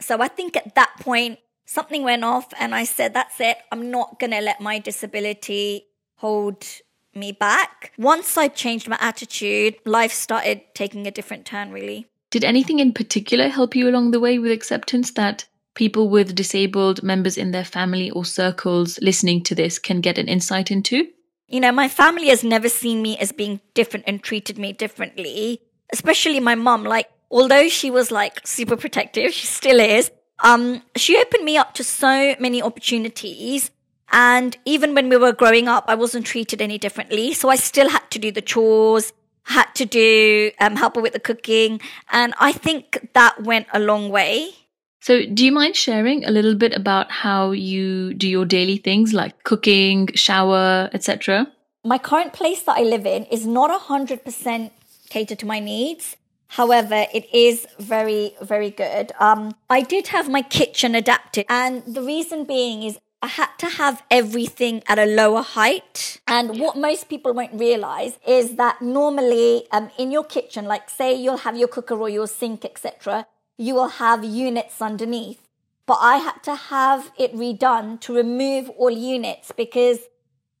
So 0.00 0.20
I 0.20 0.26
think 0.26 0.56
at 0.56 0.74
that 0.74 0.90
point, 1.00 1.38
something 1.64 2.02
went 2.02 2.24
off 2.24 2.52
and 2.58 2.74
I 2.74 2.82
said, 2.82 3.14
that's 3.14 3.40
it. 3.40 3.58
I'm 3.70 3.92
not 3.92 4.18
going 4.18 4.32
to 4.32 4.40
let 4.40 4.60
my 4.60 4.80
disability 4.80 5.86
hold 6.16 6.66
me 7.14 7.30
back. 7.30 7.92
Once 7.96 8.36
I 8.36 8.48
changed 8.48 8.88
my 8.88 8.98
attitude, 9.00 9.76
life 9.84 10.12
started 10.12 10.62
taking 10.74 11.06
a 11.06 11.12
different 11.12 11.46
turn, 11.46 11.70
really. 11.70 12.06
Did 12.30 12.42
anything 12.42 12.80
in 12.80 12.92
particular 12.92 13.46
help 13.46 13.76
you 13.76 13.88
along 13.88 14.10
the 14.10 14.20
way 14.20 14.40
with 14.40 14.50
acceptance 14.50 15.12
that 15.12 15.46
people 15.76 16.08
with 16.08 16.34
disabled 16.34 17.04
members 17.04 17.38
in 17.38 17.52
their 17.52 17.64
family 17.64 18.10
or 18.10 18.24
circles 18.24 18.98
listening 19.00 19.44
to 19.44 19.54
this 19.54 19.78
can 19.78 20.00
get 20.00 20.18
an 20.18 20.26
insight 20.26 20.72
into? 20.72 21.06
You 21.48 21.60
know, 21.60 21.72
my 21.72 21.88
family 21.88 22.28
has 22.28 22.44
never 22.44 22.68
seen 22.68 23.00
me 23.00 23.16
as 23.16 23.32
being 23.32 23.60
different 23.72 24.04
and 24.06 24.22
treated 24.22 24.58
me 24.58 24.74
differently, 24.74 25.62
especially 25.92 26.40
my 26.40 26.54
mom. 26.54 26.84
Like, 26.84 27.10
although 27.30 27.68
she 27.68 27.90
was 27.90 28.10
like 28.10 28.46
super 28.46 28.76
protective, 28.76 29.32
she 29.38 29.46
still 29.46 29.80
is. 29.80 30.10
Um, 30.44 30.82
she 30.94 31.18
opened 31.18 31.44
me 31.44 31.56
up 31.56 31.74
to 31.74 31.84
so 31.84 32.36
many 32.38 32.62
opportunities. 32.62 33.70
And 34.12 34.56
even 34.66 34.94
when 34.94 35.08
we 35.08 35.16
were 35.16 35.32
growing 35.32 35.68
up, 35.68 35.86
I 35.88 35.94
wasn't 35.94 36.26
treated 36.26 36.62
any 36.62 36.78
differently. 36.78 37.32
So 37.32 37.48
I 37.48 37.56
still 37.56 37.88
had 37.88 38.10
to 38.10 38.18
do 38.18 38.30
the 38.30 38.42
chores, 38.42 39.12
had 39.44 39.74
to 39.76 39.86
do, 39.86 40.50
um, 40.60 40.76
help 40.76 40.96
her 40.96 41.02
with 41.02 41.14
the 41.14 41.20
cooking. 41.20 41.80
And 42.10 42.34
I 42.38 42.52
think 42.52 43.08
that 43.14 43.42
went 43.42 43.66
a 43.72 43.80
long 43.80 44.10
way. 44.10 44.52
So, 45.00 45.24
do 45.24 45.44
you 45.44 45.52
mind 45.52 45.76
sharing 45.76 46.24
a 46.24 46.30
little 46.30 46.54
bit 46.54 46.74
about 46.74 47.10
how 47.10 47.52
you 47.52 48.14
do 48.14 48.28
your 48.28 48.44
daily 48.44 48.78
things 48.78 49.14
like 49.14 49.44
cooking, 49.44 50.08
shower, 50.14 50.90
etc.? 50.92 51.46
My 51.84 51.98
current 51.98 52.32
place 52.32 52.62
that 52.62 52.76
I 52.76 52.82
live 52.82 53.06
in 53.06 53.24
is 53.26 53.46
not 53.46 53.70
100% 53.70 54.70
catered 55.08 55.38
to 55.38 55.46
my 55.46 55.60
needs. 55.60 56.16
However, 56.48 57.06
it 57.14 57.32
is 57.32 57.66
very, 57.78 58.34
very 58.42 58.70
good. 58.70 59.12
Um, 59.20 59.54
I 59.70 59.82
did 59.82 60.08
have 60.08 60.28
my 60.28 60.42
kitchen 60.42 60.94
adapted, 60.94 61.46
and 61.48 61.82
the 61.86 62.02
reason 62.02 62.44
being 62.44 62.82
is 62.82 62.98
I 63.22 63.26
had 63.26 63.50
to 63.58 63.66
have 63.66 64.02
everything 64.10 64.82
at 64.86 64.98
a 64.98 65.04
lower 65.04 65.42
height. 65.42 66.20
And 66.26 66.58
what 66.58 66.76
most 66.76 67.08
people 67.08 67.32
won't 67.34 67.54
realize 67.54 68.18
is 68.26 68.56
that 68.56 68.80
normally 68.80 69.66
um, 69.72 69.90
in 69.98 70.10
your 70.10 70.24
kitchen, 70.24 70.64
like 70.66 70.88
say 70.88 71.14
you'll 71.14 71.38
have 71.38 71.56
your 71.56 71.68
cooker 71.68 71.96
or 71.96 72.08
your 72.08 72.26
sink, 72.26 72.64
etc., 72.64 73.26
you 73.58 73.74
will 73.74 73.88
have 73.88 74.24
units 74.24 74.80
underneath. 74.80 75.42
But 75.84 75.98
I 76.00 76.18
had 76.18 76.42
to 76.44 76.54
have 76.54 77.10
it 77.18 77.34
redone 77.34 78.00
to 78.02 78.14
remove 78.14 78.70
all 78.70 78.90
units 78.90 79.52
because 79.52 79.98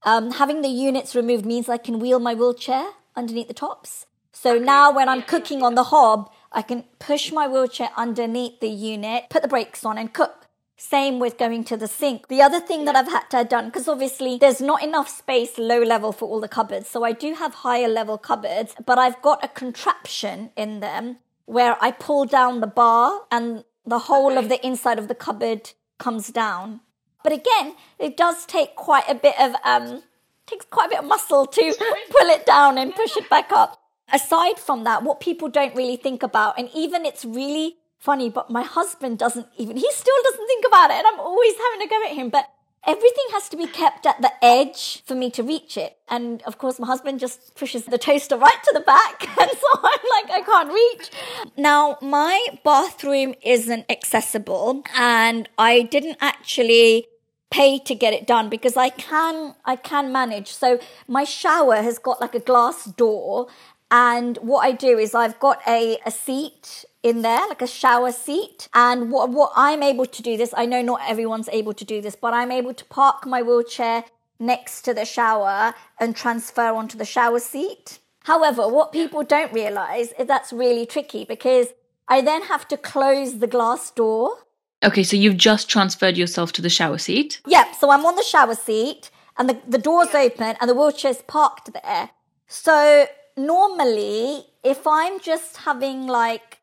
um, 0.02 0.32
having 0.32 0.62
the 0.62 0.68
units 0.68 1.14
removed 1.14 1.46
means 1.46 1.68
I 1.68 1.78
can 1.78 2.00
wheel 2.00 2.18
my 2.18 2.34
wheelchair 2.34 2.90
underneath 3.14 3.48
the 3.48 3.54
tops. 3.54 4.06
So 4.32 4.58
now 4.58 4.92
when 4.92 5.08
I'm 5.08 5.22
cooking 5.22 5.62
on 5.62 5.74
the 5.74 5.84
hob, 5.84 6.30
I 6.50 6.62
can 6.62 6.84
push 6.98 7.32
my 7.32 7.46
wheelchair 7.46 7.90
underneath 7.96 8.60
the 8.60 8.68
unit, 8.68 9.24
put 9.30 9.42
the 9.42 9.48
brakes 9.48 9.84
on 9.84 9.98
and 9.98 10.12
cook. 10.12 10.46
Same 10.76 11.18
with 11.18 11.38
going 11.38 11.64
to 11.64 11.76
the 11.76 11.88
sink. 11.88 12.28
The 12.28 12.40
other 12.40 12.60
thing 12.60 12.84
that 12.84 12.94
I've 12.94 13.08
had 13.08 13.28
to 13.30 13.38
have 13.38 13.48
done, 13.48 13.66
because 13.66 13.88
obviously 13.88 14.38
there's 14.38 14.60
not 14.60 14.82
enough 14.82 15.08
space 15.08 15.58
low 15.58 15.82
level 15.82 16.12
for 16.12 16.28
all 16.28 16.40
the 16.40 16.48
cupboards. 16.48 16.88
So 16.88 17.02
I 17.04 17.12
do 17.12 17.34
have 17.34 17.52
higher 17.52 17.88
level 17.88 18.16
cupboards, 18.16 18.74
but 18.86 18.96
I've 18.96 19.20
got 19.20 19.44
a 19.44 19.48
contraption 19.48 20.52
in 20.56 20.78
them 20.80 21.18
where 21.48 21.82
I 21.82 21.92
pull 21.92 22.26
down 22.26 22.60
the 22.60 22.66
bar 22.66 23.22
and 23.30 23.64
the 23.86 24.00
whole 24.00 24.36
of 24.36 24.50
the 24.50 24.64
inside 24.64 24.98
of 24.98 25.08
the 25.08 25.14
cupboard 25.14 25.70
comes 25.98 26.28
down. 26.28 26.80
But 27.24 27.32
again, 27.32 27.74
it 27.98 28.18
does 28.18 28.44
take 28.44 28.76
quite 28.76 29.08
a 29.08 29.14
bit 29.14 29.34
of, 29.40 29.54
um, 29.64 30.02
takes 30.46 30.66
quite 30.66 30.88
a 30.88 30.90
bit 30.90 30.98
of 30.98 31.06
muscle 31.06 31.46
to 31.46 31.74
pull 32.10 32.28
it 32.28 32.44
down 32.44 32.76
and 32.76 32.94
push 32.94 33.16
it 33.16 33.30
back 33.30 33.50
up. 33.50 33.80
Aside 34.12 34.58
from 34.58 34.84
that, 34.84 35.02
what 35.02 35.20
people 35.20 35.48
don't 35.48 35.74
really 35.74 35.96
think 35.96 36.22
about, 36.22 36.58
and 36.58 36.68
even 36.74 37.06
it's 37.06 37.24
really 37.24 37.76
funny, 37.98 38.28
but 38.28 38.50
my 38.50 38.62
husband 38.62 39.18
doesn't 39.18 39.46
even, 39.56 39.76
he 39.76 39.90
still 39.90 40.14
doesn't 40.24 40.46
think 40.46 40.64
about 40.66 40.90
it, 40.90 40.96
and 40.98 41.06
I'm 41.06 41.20
always 41.20 41.54
having 41.56 41.80
to 41.80 41.88
go 41.88 42.04
at 42.04 42.12
him, 42.12 42.28
but 42.28 42.44
everything 42.86 43.24
has 43.32 43.48
to 43.50 43.56
be 43.56 43.66
kept 43.66 44.06
at 44.06 44.20
the 44.20 44.32
edge 44.42 45.02
for 45.04 45.14
me 45.14 45.30
to 45.30 45.42
reach 45.42 45.76
it. 45.76 45.96
And 46.08 46.42
of 46.42 46.58
course, 46.58 46.78
my 46.78 46.86
husband 46.86 47.20
just 47.20 47.54
pushes 47.54 47.84
the 47.84 47.98
toaster 47.98 48.36
right 48.36 48.62
to 48.64 48.72
the 48.74 48.80
back. 48.80 49.26
And 49.40 49.50
so 49.50 49.68
I'm 49.74 50.04
like, 50.16 50.30
I 50.30 50.42
can't 50.44 50.72
reach. 50.72 51.10
Now, 51.56 51.96
my 52.02 52.46
bathroom 52.64 53.34
isn't 53.42 53.86
accessible 53.88 54.82
and 54.96 55.48
I 55.56 55.82
didn't 55.82 56.18
actually 56.20 57.06
pay 57.50 57.78
to 57.78 57.94
get 57.94 58.12
it 58.12 58.26
done 58.26 58.48
because 58.48 58.76
I 58.76 58.90
can, 58.90 59.54
I 59.64 59.76
can 59.76 60.12
manage. 60.12 60.48
So 60.48 60.80
my 61.06 61.24
shower 61.24 61.76
has 61.76 61.98
got 61.98 62.20
like 62.20 62.34
a 62.34 62.40
glass 62.40 62.84
door 62.84 63.46
and 63.90 64.36
what 64.38 64.60
I 64.60 64.72
do 64.72 64.98
is 64.98 65.14
I've 65.14 65.38
got 65.40 65.60
a, 65.66 65.98
a 66.04 66.10
seat 66.10 66.84
in 67.02 67.22
there, 67.22 67.46
like 67.48 67.62
a 67.62 67.66
shower 67.66 68.12
seat. 68.12 68.68
And 68.74 69.10
what, 69.10 69.30
what 69.30 69.52
I'm 69.56 69.82
able 69.82 70.06
to 70.06 70.22
do 70.22 70.36
this, 70.36 70.52
I 70.56 70.66
know 70.66 70.82
not 70.82 71.00
everyone's 71.06 71.48
able 71.50 71.74
to 71.74 71.84
do 71.84 72.00
this, 72.00 72.16
but 72.16 72.34
I'm 72.34 72.50
able 72.50 72.74
to 72.74 72.84
park 72.86 73.26
my 73.26 73.42
wheelchair 73.42 74.04
next 74.38 74.82
to 74.82 74.94
the 74.94 75.04
shower 75.04 75.74
and 75.98 76.14
transfer 76.14 76.68
onto 76.68 76.96
the 76.96 77.04
shower 77.04 77.40
seat. 77.40 77.98
However, 78.24 78.68
what 78.68 78.92
people 78.92 79.22
don't 79.22 79.52
realize 79.52 80.12
is 80.18 80.26
that's 80.26 80.52
really 80.52 80.86
tricky 80.86 81.24
because 81.24 81.68
I 82.08 82.20
then 82.20 82.42
have 82.42 82.68
to 82.68 82.76
close 82.76 83.38
the 83.38 83.46
glass 83.46 83.90
door. 83.90 84.44
Okay, 84.84 85.02
so 85.02 85.16
you've 85.16 85.36
just 85.36 85.68
transferred 85.68 86.16
yourself 86.16 86.52
to 86.52 86.62
the 86.62 86.70
shower 86.70 86.98
seat? 86.98 87.40
Yep, 87.46 87.74
so 87.74 87.90
I'm 87.90 88.06
on 88.06 88.16
the 88.16 88.22
shower 88.22 88.54
seat 88.54 89.10
and 89.36 89.48
the, 89.48 89.58
the 89.66 89.78
door's 89.78 90.14
open 90.14 90.56
and 90.60 90.70
the 90.70 90.74
wheelchair's 90.74 91.22
parked 91.22 91.70
there. 91.72 92.10
So 92.46 93.06
normally, 93.36 94.46
if 94.62 94.86
I'm 94.86 95.20
just 95.20 95.58
having 95.58 96.06
like 96.06 96.57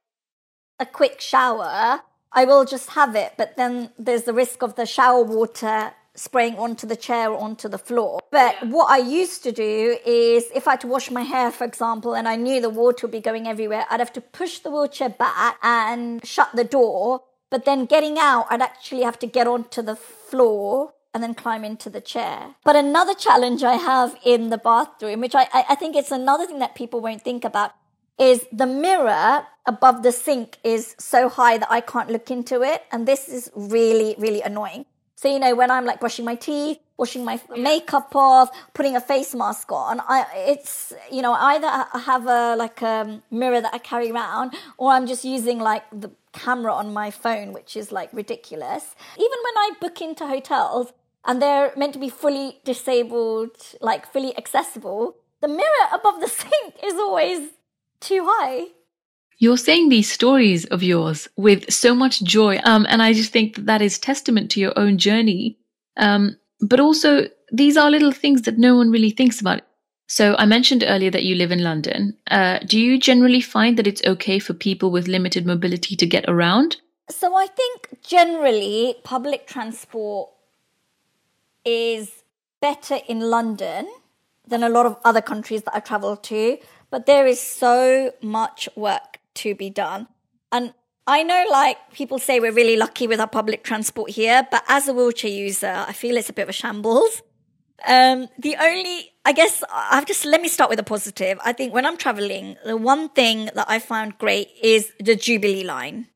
a 0.79 0.85
quick 0.85 1.21
shower, 1.21 2.01
I 2.31 2.45
will 2.45 2.65
just 2.65 2.91
have 2.91 3.15
it, 3.15 3.33
but 3.37 3.55
then 3.55 3.91
there's 3.97 4.23
the 4.23 4.33
risk 4.33 4.61
of 4.61 4.75
the 4.75 4.85
shower 4.85 5.23
water 5.23 5.93
spraying 6.15 6.55
onto 6.57 6.87
the 6.87 6.95
chair 6.95 7.29
or 7.31 7.37
onto 7.37 7.67
the 7.67 7.77
floor. 7.77 8.19
But 8.31 8.55
yeah. 8.61 8.69
what 8.69 8.89
I 8.89 8.97
used 8.97 9.43
to 9.43 9.51
do 9.51 9.97
is 10.05 10.45
if 10.53 10.67
I 10.67 10.71
had 10.71 10.81
to 10.81 10.87
wash 10.87 11.11
my 11.11 11.21
hair, 11.21 11.51
for 11.51 11.65
example, 11.65 12.15
and 12.15 12.27
I 12.27 12.35
knew 12.35 12.61
the 12.61 12.69
water 12.69 13.07
would 13.07 13.11
be 13.11 13.19
going 13.19 13.47
everywhere, 13.47 13.85
I'd 13.89 13.99
have 13.99 14.13
to 14.13 14.21
push 14.21 14.59
the 14.59 14.71
wheelchair 14.71 15.09
back 15.09 15.57
and 15.61 16.25
shut 16.25 16.49
the 16.53 16.63
door. 16.63 17.21
But 17.49 17.65
then 17.65 17.85
getting 17.85 18.17
out, 18.17 18.47
I'd 18.49 18.61
actually 18.61 19.03
have 19.03 19.19
to 19.19 19.27
get 19.27 19.47
onto 19.47 19.81
the 19.81 19.95
floor 19.95 20.93
and 21.13 21.23
then 21.23 21.33
climb 21.33 21.63
into 21.63 21.89
the 21.89 22.01
chair. 22.01 22.55
But 22.65 22.75
another 22.75 23.13
challenge 23.13 23.63
I 23.63 23.75
have 23.75 24.17
in 24.25 24.49
the 24.49 24.57
bathroom, 24.57 25.21
which 25.21 25.35
I, 25.35 25.47
I 25.53 25.75
think 25.75 25.95
it's 25.95 26.11
another 26.11 26.45
thing 26.45 26.59
that 26.59 26.75
people 26.75 26.99
won't 26.99 27.21
think 27.21 27.45
about, 27.45 27.71
is 28.19 28.45
the 28.51 28.65
mirror 28.65 29.45
above 29.65 30.03
the 30.03 30.11
sink 30.11 30.57
is 30.63 30.95
so 30.99 31.27
high 31.29 31.57
that 31.57 31.71
I 31.71 31.81
can't 31.81 32.09
look 32.09 32.31
into 32.31 32.61
it. 32.61 32.83
And 32.91 33.07
this 33.07 33.27
is 33.27 33.51
really, 33.55 34.15
really 34.17 34.41
annoying. 34.41 34.85
So, 35.15 35.31
you 35.31 35.39
know, 35.39 35.55
when 35.55 35.71
I'm 35.71 35.85
like 35.85 35.99
brushing 35.99 36.25
my 36.25 36.35
teeth, 36.35 36.77
washing 36.97 37.25
my 37.25 37.41
makeup 37.57 38.15
off, 38.15 38.49
putting 38.73 38.95
a 38.95 39.01
face 39.01 39.33
mask 39.33 39.71
on, 39.71 40.01
I, 40.01 40.25
it's, 40.47 40.93
you 41.11 41.21
know, 41.21 41.33
either 41.33 41.67
I 41.67 41.99
have 42.05 42.27
a, 42.27 42.55
like 42.55 42.81
a 42.81 43.21
mirror 43.31 43.61
that 43.61 43.73
I 43.73 43.79
carry 43.79 44.11
around 44.11 44.53
or 44.77 44.91
I'm 44.91 45.07
just 45.07 45.23
using 45.25 45.59
like 45.59 45.83
the 45.91 46.11
camera 46.33 46.73
on 46.73 46.93
my 46.93 47.11
phone, 47.11 47.53
which 47.53 47.75
is 47.75 47.91
like 47.91 48.09
ridiculous. 48.13 48.95
Even 49.15 49.39
when 49.43 49.57
I 49.57 49.71
book 49.79 50.01
into 50.01 50.27
hotels, 50.27 50.93
and 51.25 51.41
they're 51.41 51.73
meant 51.75 51.93
to 51.93 51.99
be 51.99 52.09
fully 52.09 52.59
disabled, 52.63 53.57
like 53.81 54.11
fully 54.11 54.37
accessible, 54.37 55.15
the 55.41 55.47
mirror 55.47 55.87
above 55.91 56.19
the 56.21 56.27
sink 56.39 56.75
is 56.83 56.93
always 56.93 57.49
too 58.05 58.23
high. 58.25 58.67
You're 59.37 59.57
saying 59.57 59.89
these 59.89 60.09
stories 60.09 60.65
of 60.65 60.81
yours 60.81 61.27
with 61.35 61.71
so 61.71 61.93
much 61.93 62.23
joy, 62.23 62.59
um, 62.63 62.85
and 62.87 63.01
I 63.01 63.11
just 63.13 63.31
think 63.31 63.55
that 63.55 63.65
that 63.65 63.81
is 63.81 63.99
testament 63.99 64.49
to 64.51 64.59
your 64.59 64.73
own 64.77 64.97
journey. 64.97 65.57
Um, 65.97 66.37
but 66.61 66.79
also, 66.79 67.27
these 67.51 67.75
are 67.75 67.91
little 67.91 68.13
things 68.13 68.43
that 68.43 68.57
no 68.57 68.75
one 68.75 68.91
really 68.91 69.09
thinks 69.09 69.41
about. 69.41 69.61
So, 70.07 70.35
I 70.37 70.45
mentioned 70.45 70.83
earlier 70.87 71.11
that 71.11 71.23
you 71.23 71.35
live 71.35 71.51
in 71.51 71.63
London. 71.63 72.15
Uh, 72.31 72.59
do 72.59 72.79
you 72.79 72.97
generally 72.97 73.41
find 73.41 73.77
that 73.77 73.87
it's 73.87 74.05
okay 74.05 74.39
for 74.39 74.53
people 74.53 74.91
with 74.91 75.07
limited 75.07 75.45
mobility 75.45 75.95
to 75.95 76.05
get 76.05 76.25
around? 76.29 76.77
So, 77.09 77.35
I 77.35 77.47
think 77.47 78.01
generally 78.03 78.95
public 79.03 79.47
transport 79.47 80.29
is 81.65 82.23
better 82.61 82.99
in 83.07 83.19
London 83.19 83.89
than 84.47 84.63
a 84.63 84.69
lot 84.69 84.85
of 84.85 84.97
other 85.03 85.21
countries 85.21 85.63
that 85.63 85.75
I 85.75 85.79
travel 85.79 86.15
to, 86.15 86.57
but 86.95 87.07
there 87.07 87.27
is 87.27 87.41
so 87.41 88.13
much 88.21 88.69
work 88.77 89.19
to 89.33 89.53
be 89.53 89.69
done. 89.69 90.07
And 90.53 90.73
I 91.05 91.23
know, 91.23 91.43
like, 91.51 91.75
people 91.91 92.19
say 92.19 92.39
we're 92.39 92.53
really 92.53 92.77
lucky 92.77 93.05
with 93.05 93.19
our 93.19 93.27
public 93.27 93.65
transport 93.65 94.11
here, 94.11 94.47
but 94.49 94.63
as 94.69 94.87
a 94.87 94.93
wheelchair 94.93 95.29
user, 95.29 95.83
I 95.85 95.91
feel 95.91 96.15
it's 96.15 96.29
a 96.29 96.31
bit 96.31 96.43
of 96.43 96.49
a 96.51 96.53
shambles. 96.53 97.21
Um, 97.85 98.29
the 98.39 98.55
only, 98.55 99.11
I 99.25 99.33
guess, 99.33 99.61
I've 99.69 100.05
just, 100.05 100.23
let 100.23 100.41
me 100.41 100.47
start 100.47 100.69
with 100.69 100.79
a 100.79 100.83
positive. 100.83 101.37
I 101.43 101.51
think 101.51 101.73
when 101.73 101.85
I'm 101.85 101.97
traveling, 101.97 102.55
the 102.65 102.77
one 102.77 103.09
thing 103.09 103.49
that 103.55 103.65
I 103.67 103.79
found 103.79 104.17
great 104.17 104.47
is 104.63 104.93
the 104.97 105.17
Jubilee 105.17 105.65
line. 105.65 106.07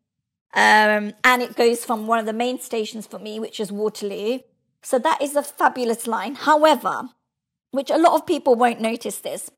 Um, 0.53 1.11
and 1.25 1.41
it 1.41 1.57
goes 1.57 1.83
from 1.83 2.07
one 2.07 2.19
of 2.19 2.25
the 2.25 2.31
main 2.31 2.61
stations 2.61 3.05
for 3.05 3.19
me, 3.19 3.37
which 3.37 3.59
is 3.59 3.69
Waterloo, 3.69 4.39
so 4.81 4.97
that 4.97 5.21
is 5.21 5.35
a 5.35 5.43
fabulous 5.43 6.07
line. 6.07 6.35
However, 6.35 7.09
which 7.71 7.91
a 7.91 7.97
lot 7.97 8.13
of 8.13 8.25
people 8.25 8.55
won't 8.55 8.79
notice 8.79 9.17
this. 9.17 9.51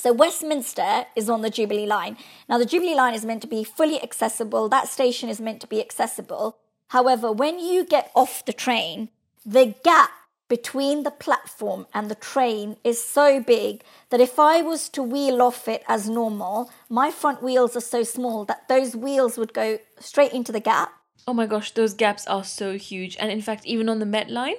So 0.00 0.14
Westminster 0.14 1.04
is 1.14 1.28
on 1.28 1.42
the 1.42 1.50
Jubilee 1.50 1.84
line. 1.84 2.16
Now 2.48 2.56
the 2.56 2.64
Jubilee 2.64 2.94
line 2.94 3.12
is 3.12 3.26
meant 3.26 3.42
to 3.42 3.48
be 3.48 3.64
fully 3.64 4.02
accessible. 4.02 4.68
That 4.68 4.88
station 4.88 5.28
is 5.28 5.42
meant 5.42 5.60
to 5.60 5.66
be 5.66 5.80
accessible. 5.80 6.56
However, 6.88 7.30
when 7.30 7.58
you 7.58 7.84
get 7.84 8.10
off 8.14 8.44
the 8.46 8.54
train, 8.54 9.10
the 9.44 9.74
gap 9.84 10.10
between 10.48 11.02
the 11.02 11.10
platform 11.10 11.86
and 11.92 12.10
the 12.10 12.14
train 12.14 12.76
is 12.82 13.04
so 13.04 13.40
big 13.40 13.82
that 14.08 14.20
if 14.20 14.38
I 14.38 14.62
was 14.62 14.88
to 14.88 15.02
wheel 15.02 15.42
off 15.42 15.68
it 15.68 15.84
as 15.86 16.08
normal, 16.08 16.70
my 16.88 17.10
front 17.10 17.42
wheels 17.42 17.76
are 17.76 17.80
so 17.94 18.02
small 18.02 18.46
that 18.46 18.68
those 18.68 18.96
wheels 18.96 19.36
would 19.36 19.52
go 19.52 19.78
straight 19.98 20.32
into 20.32 20.50
the 20.50 20.60
gap 20.60 20.92
Oh 21.28 21.34
my 21.34 21.46
gosh, 21.46 21.72
those 21.72 21.94
gaps 21.94 22.26
are 22.26 22.44
so 22.44 22.76
huge. 22.78 23.16
And 23.18 23.30
in 23.30 23.42
fact, 23.42 23.66
even 23.66 23.88
on 23.88 23.98
the 23.98 24.06
Met 24.06 24.30
line. 24.30 24.56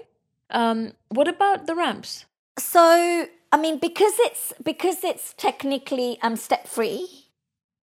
Um, 0.50 0.93
what 1.10 1.27
about 1.27 1.65
the 1.65 1.75
ramps? 1.75 2.25
So, 2.60 3.27
I 3.51 3.58
mean, 3.58 3.79
because 3.79 4.13
it's 4.20 4.53
because 4.63 5.03
it's 5.03 5.34
technically 5.38 6.17
um 6.22 6.36
step 6.36 6.67
free, 6.67 7.08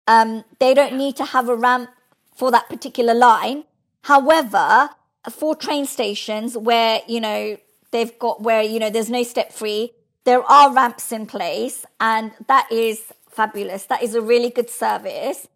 um, 0.08 0.46
they 0.60 0.74
don't 0.74 0.96
need 0.96 1.16
to 1.18 1.26
have 1.26 1.50
a 1.50 1.56
ramp 1.56 1.90
for 2.36 2.52
that 2.52 2.70
particular 2.70 3.14
line. 3.14 3.66
However, 4.04 4.90
for 5.30 5.56
train 5.56 5.86
stations 5.86 6.58
where, 6.58 7.02
you 7.08 7.20
know, 7.20 7.58
they've 7.92 8.18
got 8.20 8.42
where, 8.42 8.62
you 8.62 8.80
know, 8.80 8.90
there's 8.90 9.10
no 9.10 9.24
step 9.24 9.52
free. 9.52 9.92
There 10.24 10.44
are 10.44 10.74
ramps 10.74 11.12
in 11.12 11.26
place 11.26 11.86
and 12.00 12.32
that 12.48 12.72
is 12.72 13.12
fabulous. 13.30 13.86
That 13.86 14.04
is 14.04 14.16
a 14.16 14.22
really 14.22 14.50
good 14.50 14.70
service. 14.70 15.48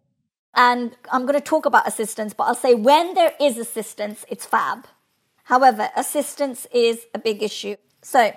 And 0.54 0.94
I'm 1.10 1.22
going 1.22 1.38
to 1.38 1.40
talk 1.44 1.64
about 1.64 1.88
assistance, 1.88 2.34
but 2.34 2.44
I'll 2.44 2.54
say 2.54 2.74
when 2.74 3.14
there 3.14 3.32
is 3.40 3.56
assistance, 3.56 4.24
it's 4.28 4.44
fab. 4.44 4.86
However, 5.44 5.88
assistance 5.96 6.66
is 6.72 7.06
a 7.14 7.18
big 7.18 7.42
issue. 7.42 7.76
So 8.02 8.32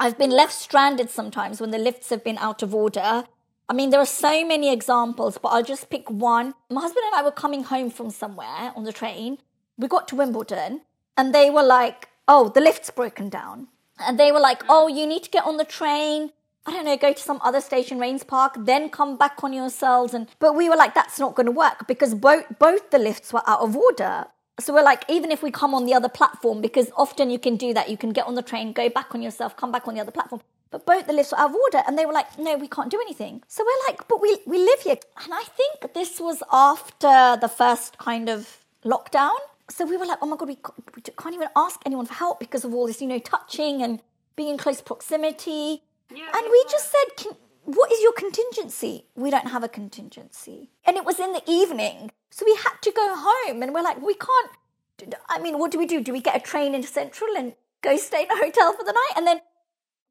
I've 0.00 0.16
been 0.16 0.30
left 0.30 0.52
stranded 0.52 1.10
sometimes 1.10 1.60
when 1.60 1.72
the 1.72 1.78
lifts 1.78 2.10
have 2.10 2.22
been 2.22 2.38
out 2.38 2.62
of 2.62 2.72
order. 2.72 3.24
I 3.68 3.72
mean, 3.72 3.90
there 3.90 4.00
are 4.00 4.06
so 4.06 4.46
many 4.46 4.72
examples, 4.72 5.38
but 5.38 5.48
I'll 5.48 5.64
just 5.64 5.90
pick 5.90 6.08
one. 6.08 6.54
My 6.70 6.82
husband 6.82 7.04
and 7.06 7.16
I 7.16 7.24
were 7.24 7.32
coming 7.32 7.64
home 7.64 7.90
from 7.90 8.10
somewhere 8.10 8.72
on 8.76 8.84
the 8.84 8.92
train. 8.92 9.38
We 9.76 9.88
got 9.88 10.06
to 10.08 10.16
Wimbledon 10.16 10.82
and 11.16 11.34
they 11.34 11.50
were 11.50 11.64
like, 11.64 12.08
oh, 12.28 12.48
the 12.48 12.60
lift's 12.60 12.90
broken 12.90 13.28
down. 13.28 13.66
And 13.98 14.20
they 14.20 14.30
were 14.30 14.38
like, 14.38 14.62
oh, 14.68 14.86
you 14.86 15.04
need 15.04 15.24
to 15.24 15.30
get 15.30 15.44
on 15.44 15.56
the 15.56 15.64
train. 15.64 16.30
I 16.64 16.70
don't 16.70 16.84
know, 16.84 16.96
go 16.96 17.12
to 17.12 17.20
some 17.20 17.40
other 17.42 17.60
station, 17.60 17.98
Raynes 17.98 18.26
Park, 18.26 18.54
then 18.56 18.90
come 18.90 19.16
back 19.16 19.42
on 19.42 19.52
yourselves. 19.52 20.14
And 20.14 20.28
but 20.38 20.54
we 20.54 20.68
were 20.68 20.76
like, 20.76 20.94
that's 20.94 21.18
not 21.18 21.34
going 21.34 21.46
to 21.46 21.52
work 21.52 21.88
because 21.88 22.14
both 22.14 22.44
both 22.60 22.90
the 22.90 22.98
lifts 22.98 23.32
were 23.32 23.42
out 23.48 23.60
of 23.60 23.76
order. 23.76 24.26
So 24.60 24.74
we're 24.74 24.82
like, 24.82 25.04
even 25.08 25.30
if 25.30 25.42
we 25.42 25.50
come 25.50 25.74
on 25.74 25.86
the 25.86 25.94
other 25.94 26.08
platform, 26.08 26.60
because 26.60 26.90
often 26.96 27.30
you 27.30 27.38
can 27.38 27.56
do 27.56 27.72
that, 27.74 27.88
you 27.88 27.96
can 27.96 28.10
get 28.10 28.26
on 28.26 28.34
the 28.34 28.42
train, 28.42 28.72
go 28.72 28.88
back 28.88 29.14
on 29.14 29.22
yourself, 29.22 29.56
come 29.56 29.70
back 29.70 29.86
on 29.86 29.94
the 29.94 30.00
other 30.00 30.10
platform. 30.10 30.42
But 30.70 30.84
both 30.84 31.06
the 31.06 31.12
lifts 31.12 31.32
were 31.32 31.38
out 31.38 31.50
of 31.50 31.56
order, 31.56 31.82
and 31.86 31.96
they 31.96 32.04
were 32.04 32.12
like, 32.12 32.38
no, 32.38 32.56
we 32.56 32.68
can't 32.68 32.90
do 32.90 33.00
anything. 33.00 33.42
So 33.48 33.64
we're 33.64 33.90
like, 33.90 34.06
but 34.08 34.20
we 34.20 34.38
we 34.46 34.58
live 34.58 34.80
here, 34.80 34.98
and 35.24 35.32
I 35.32 35.44
think 35.44 35.94
this 35.94 36.20
was 36.20 36.42
after 36.52 37.38
the 37.40 37.48
first 37.48 37.96
kind 37.98 38.28
of 38.28 38.58
lockdown. 38.84 39.38
So 39.70 39.86
we 39.86 39.96
were 39.96 40.06
like, 40.06 40.18
oh 40.20 40.26
my 40.26 40.36
god, 40.36 40.48
we 40.48 40.56
can't 40.56 41.34
even 41.34 41.48
ask 41.56 41.80
anyone 41.86 42.06
for 42.06 42.14
help 42.14 42.40
because 42.40 42.64
of 42.64 42.74
all 42.74 42.86
this, 42.86 43.00
you 43.00 43.06
know, 43.06 43.18
touching 43.18 43.82
and 43.82 44.00
being 44.36 44.50
in 44.50 44.58
close 44.58 44.80
proximity. 44.80 45.82
Yeah, 46.14 46.24
and 46.34 46.46
we 46.50 46.64
just 46.70 46.90
said, 46.90 47.16
can, 47.16 47.32
what 47.68 47.92
is 47.92 48.00
your 48.00 48.12
contingency? 48.12 49.04
We 49.14 49.30
don't 49.30 49.48
have 49.48 49.62
a 49.62 49.68
contingency. 49.68 50.70
And 50.86 50.96
it 50.96 51.04
was 51.04 51.20
in 51.20 51.34
the 51.34 51.42
evening. 51.46 52.10
So 52.30 52.46
we 52.46 52.54
had 52.54 52.80
to 52.80 52.90
go 52.90 53.14
home 53.14 53.62
and 53.62 53.74
we're 53.74 53.82
like, 53.82 54.00
we 54.00 54.14
can't. 54.14 55.14
I 55.28 55.38
mean, 55.38 55.58
what 55.58 55.70
do 55.70 55.78
we 55.78 55.84
do? 55.84 56.02
Do 56.02 56.12
we 56.12 56.22
get 56.22 56.34
a 56.34 56.40
train 56.40 56.74
into 56.74 56.88
Central 56.88 57.36
and 57.36 57.52
go 57.82 57.98
stay 57.98 58.22
in 58.22 58.30
a 58.30 58.36
hotel 58.36 58.72
for 58.72 58.84
the 58.84 58.92
night? 58.92 59.12
And 59.16 59.26
then, 59.26 59.40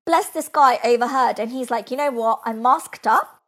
bless 0.05 0.29
this 0.29 0.47
guy 0.47 0.77
overheard 0.83 1.39
and 1.39 1.51
he's 1.51 1.71
like, 1.71 1.89
you 1.89 1.97
know 1.97 2.11
what? 2.11 2.41
I'm 2.45 2.61
masked 2.61 3.07
up. 3.07 3.41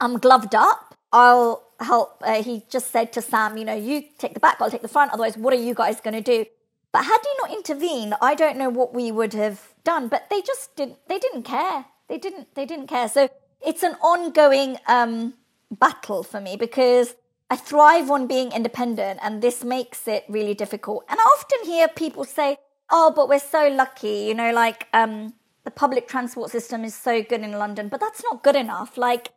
I'm 0.00 0.18
gloved 0.18 0.54
up. 0.56 0.96
I'll 1.12 1.62
help. 1.78 2.20
Uh, 2.26 2.42
he 2.42 2.64
just 2.68 2.90
said 2.90 3.12
to 3.12 3.22
Sam, 3.22 3.56
you 3.56 3.64
know, 3.64 3.76
you 3.76 4.04
take 4.18 4.34
the 4.34 4.40
back, 4.40 4.56
I'll 4.60 4.70
take 4.72 4.82
the 4.82 4.88
front. 4.88 5.12
Otherwise, 5.12 5.36
what 5.36 5.54
are 5.54 5.62
you 5.62 5.74
guys 5.74 6.00
going 6.00 6.14
to 6.14 6.20
do? 6.20 6.46
But 6.92 7.04
had 7.04 7.18
he 7.22 7.28
not 7.40 7.56
intervened, 7.56 8.14
I 8.20 8.34
don't 8.34 8.56
know 8.56 8.68
what 8.68 8.92
we 8.92 9.12
would 9.12 9.34
have 9.34 9.68
done. 9.84 10.08
But 10.08 10.28
they 10.30 10.42
just 10.42 10.74
didn't. 10.74 10.98
They 11.08 11.20
didn't 11.20 11.44
care. 11.44 11.86
They 12.10 12.18
didn't. 12.18 12.54
They 12.56 12.66
didn't 12.66 12.88
care. 12.88 13.08
So 13.08 13.30
it's 13.64 13.84
an 13.84 13.94
ongoing 14.02 14.76
um, 14.88 15.34
battle 15.70 16.24
for 16.24 16.40
me 16.40 16.56
because 16.56 17.14
I 17.48 17.54
thrive 17.54 18.10
on 18.10 18.26
being 18.26 18.50
independent, 18.50 19.20
and 19.22 19.40
this 19.40 19.62
makes 19.62 20.08
it 20.08 20.24
really 20.28 20.54
difficult. 20.54 21.04
And 21.08 21.20
I 21.20 21.22
often 21.22 21.70
hear 21.70 21.86
people 21.86 22.24
say, 22.24 22.58
"Oh, 22.90 23.12
but 23.14 23.28
we're 23.28 23.38
so 23.38 23.68
lucky," 23.68 24.26
you 24.26 24.34
know, 24.34 24.52
like 24.52 24.88
um, 24.92 25.34
the 25.62 25.70
public 25.70 26.08
transport 26.08 26.50
system 26.50 26.84
is 26.84 26.96
so 26.96 27.22
good 27.22 27.42
in 27.42 27.52
London. 27.52 27.88
But 27.88 28.00
that's 28.00 28.24
not 28.24 28.42
good 28.42 28.56
enough. 28.56 28.98
Like 28.98 29.30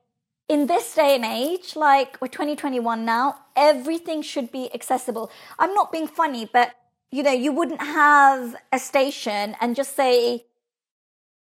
in 0.50 0.66
this 0.66 0.96
day 0.96 1.14
and 1.14 1.26
age, 1.26 1.76
like 1.76 2.20
we're 2.20 2.28
2021 2.28 3.06
now, 3.06 3.38
everything 3.56 4.24
should 4.24 4.52
be 4.52 4.74
accessible. 4.74 5.30
I'm 5.60 5.76
not 5.76 5.92
being 5.92 6.08
funny, 6.08 6.50
but 6.52 6.74
you 7.12 7.22
know, 7.22 7.32
you 7.32 7.52
wouldn't 7.52 7.82
have 7.82 8.56
a 8.72 8.80
station 8.80 9.56
and 9.62 9.76
just 9.76 9.96
say, 9.96 10.46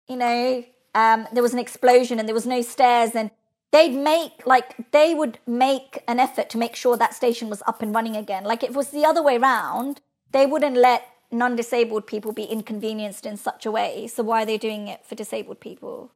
you 0.07 0.17
know, 0.17 0.65
um, 0.95 1.27
there 1.33 1.43
was 1.43 1.53
an 1.53 1.59
explosion 1.59 2.19
and 2.19 2.29
there 2.29 2.35
was 2.35 2.47
no 2.47 2.63
stairs 2.63 3.15
and 3.15 3.31
they'd 3.73 3.95
make 3.95 4.47
like 4.47 4.91
they 4.93 5.15
would 5.15 5.39
make 5.47 5.99
an 6.07 6.21
effort 6.21 6.49
to 6.51 6.59
make 6.59 6.77
sure 6.77 6.97
that 6.97 7.15
station 7.15 7.49
was 7.49 7.63
up 7.67 7.83
and 7.83 7.95
running 7.95 8.17
again 8.17 8.45
like 8.45 8.63
if 8.63 8.71
it 8.71 8.77
was 8.77 8.91
the 8.91 9.05
other 9.05 9.23
way 9.23 9.37
around 9.37 10.01
they 10.31 10.47
wouldn't 10.47 10.77
let 10.77 11.09
non-disabled 11.31 12.07
people 12.07 12.33
be 12.33 12.45
inconvenienced 12.45 13.27
in 13.27 13.37
such 13.37 13.67
a 13.67 13.71
way 13.71 14.07
so 14.07 14.23
why 14.23 14.43
are 14.43 14.47
they 14.47 14.59
doing 14.59 14.87
it 14.89 15.05
for 15.05 15.15
disabled 15.17 15.61
people 15.61 16.13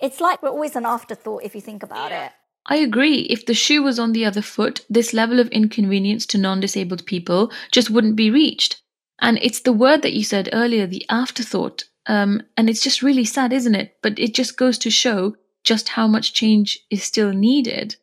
it's 0.00 0.20
like 0.20 0.42
we're 0.42 0.48
always 0.48 0.76
an 0.76 0.86
afterthought 0.86 1.42
if 1.44 1.54
you 1.54 1.60
think 1.60 1.82
about 1.82 2.10
yeah. 2.10 2.26
it 2.26 2.32
I 2.68 2.78
agree. 2.78 3.20
If 3.30 3.46
the 3.46 3.54
shoe 3.54 3.82
was 3.82 3.98
on 3.98 4.12
the 4.12 4.24
other 4.24 4.42
foot, 4.42 4.84
this 4.90 5.14
level 5.14 5.38
of 5.38 5.48
inconvenience 5.50 6.26
to 6.26 6.38
non 6.38 6.58
disabled 6.58 7.06
people 7.06 7.52
just 7.70 7.90
wouldn't 7.90 8.16
be 8.16 8.28
reached. 8.28 8.82
And 9.20 9.38
it's 9.40 9.60
the 9.60 9.72
word 9.72 10.02
that 10.02 10.14
you 10.14 10.24
said 10.24 10.48
earlier, 10.52 10.86
the 10.86 11.06
afterthought. 11.08 11.84
Um, 12.08 12.42
and 12.56 12.70
it's 12.70 12.82
just 12.82 13.02
really 13.02 13.24
sad, 13.24 13.52
isn't 13.52 13.74
it? 13.74 13.96
But 14.02 14.18
it 14.18 14.34
just 14.34 14.56
goes 14.56 14.78
to 14.78 14.90
show 14.90 15.36
just 15.64 15.88
how 15.88 16.06
much 16.06 16.32
change 16.32 16.78
is 16.90 17.02
still 17.02 17.32
needed. 17.32 17.96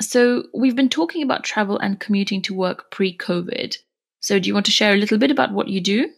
So, 0.00 0.44
we've 0.54 0.76
been 0.76 0.88
talking 0.88 1.22
about 1.22 1.44
travel 1.44 1.78
and 1.78 2.00
commuting 2.00 2.40
to 2.42 2.54
work 2.54 2.90
pre 2.90 3.16
COVID. 3.16 3.76
So, 4.20 4.38
do 4.38 4.48
you 4.48 4.54
want 4.54 4.66
to 4.66 4.72
share 4.72 4.94
a 4.94 4.96
little 4.96 5.18
bit 5.18 5.30
about 5.30 5.52
what 5.52 5.68
you 5.68 5.80
do? 5.80 6.10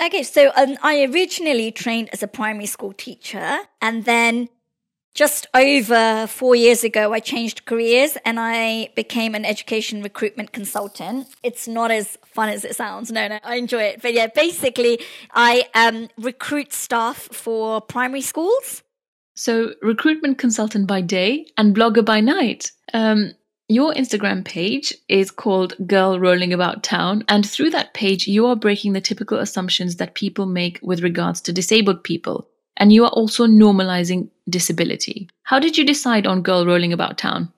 Okay, 0.00 0.22
so 0.22 0.52
um, 0.56 0.76
I 0.82 1.04
originally 1.04 1.72
trained 1.72 2.10
as 2.12 2.22
a 2.22 2.28
primary 2.28 2.66
school 2.66 2.92
teacher, 2.92 3.58
and 3.82 4.04
then 4.04 4.48
just 5.18 5.48
over 5.52 6.28
four 6.28 6.54
years 6.54 6.84
ago, 6.84 7.12
I 7.12 7.18
changed 7.18 7.64
careers 7.64 8.16
and 8.24 8.38
I 8.38 8.90
became 8.94 9.34
an 9.34 9.44
education 9.44 10.00
recruitment 10.00 10.52
consultant. 10.52 11.26
It's 11.42 11.66
not 11.66 11.90
as 11.90 12.16
fun 12.24 12.50
as 12.50 12.64
it 12.64 12.76
sounds. 12.76 13.10
No, 13.10 13.26
no, 13.26 13.40
I 13.42 13.56
enjoy 13.56 13.82
it. 13.82 14.00
But 14.00 14.14
yeah, 14.14 14.28
basically, 14.28 15.00
I 15.32 15.64
um, 15.74 16.08
recruit 16.18 16.72
staff 16.72 17.28
for 17.32 17.80
primary 17.80 18.20
schools. 18.20 18.84
So, 19.34 19.74
recruitment 19.82 20.38
consultant 20.38 20.86
by 20.86 21.00
day 21.00 21.46
and 21.56 21.74
blogger 21.74 22.04
by 22.04 22.20
night. 22.20 22.70
Um, 22.94 23.32
your 23.66 23.92
Instagram 23.94 24.44
page 24.44 24.94
is 25.08 25.32
called 25.32 25.74
Girl 25.84 26.20
Rolling 26.20 26.52
About 26.52 26.84
Town, 26.84 27.24
and 27.28 27.44
through 27.44 27.70
that 27.70 27.92
page, 27.92 28.28
you 28.28 28.46
are 28.46 28.54
breaking 28.54 28.92
the 28.92 29.00
typical 29.00 29.38
assumptions 29.38 29.96
that 29.96 30.14
people 30.14 30.46
make 30.46 30.78
with 30.80 31.02
regards 31.02 31.40
to 31.40 31.52
disabled 31.52 32.04
people 32.04 32.48
and 32.78 32.92
you 32.92 33.04
are 33.04 33.10
also 33.10 33.46
normalizing 33.46 34.30
disability. 34.48 35.28
How 35.42 35.58
did 35.58 35.76
you 35.76 35.84
decide 35.84 36.26
on 36.26 36.42
Girl 36.42 36.64
Rolling 36.64 36.92
About 36.92 37.18
Town? 37.18 37.52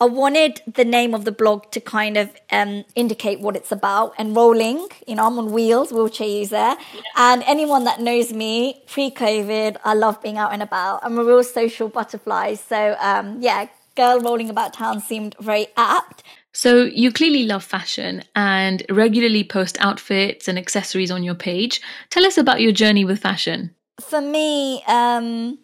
I 0.00 0.06
wanted 0.06 0.60
the 0.66 0.84
name 0.84 1.14
of 1.14 1.24
the 1.24 1.30
blog 1.30 1.70
to 1.70 1.80
kind 1.80 2.16
of 2.16 2.28
um, 2.50 2.84
indicate 2.96 3.38
what 3.40 3.54
it's 3.54 3.70
about. 3.70 4.14
And 4.18 4.34
rolling, 4.34 4.88
you 5.06 5.14
know, 5.14 5.26
I'm 5.26 5.38
on 5.38 5.52
wheels, 5.52 5.92
wheelchair 5.92 6.26
user. 6.26 6.54
Yeah. 6.56 6.76
And 7.16 7.44
anyone 7.46 7.84
that 7.84 8.00
knows 8.00 8.32
me 8.32 8.82
pre 8.88 9.10
COVID, 9.10 9.76
I 9.84 9.94
love 9.94 10.20
being 10.20 10.36
out 10.36 10.52
and 10.52 10.62
about. 10.62 11.00
I'm 11.04 11.18
a 11.18 11.24
real 11.24 11.44
social 11.44 11.88
butterfly. 11.88 12.54
So, 12.54 12.96
um, 12.98 13.40
yeah, 13.40 13.68
Girl 13.94 14.18
Rolling 14.18 14.50
About 14.50 14.72
Town 14.72 15.00
seemed 15.00 15.36
very 15.38 15.68
apt. 15.76 16.24
So, 16.52 16.82
you 16.82 17.12
clearly 17.12 17.44
love 17.44 17.62
fashion 17.62 18.24
and 18.34 18.84
regularly 18.90 19.44
post 19.44 19.76
outfits 19.80 20.48
and 20.48 20.58
accessories 20.58 21.12
on 21.12 21.22
your 21.22 21.34
page. 21.36 21.80
Tell 22.10 22.24
us 22.24 22.36
about 22.36 22.60
your 22.60 22.72
journey 22.72 23.04
with 23.04 23.20
fashion 23.20 23.74
for 24.00 24.20
me, 24.20 24.82
um, 24.84 25.58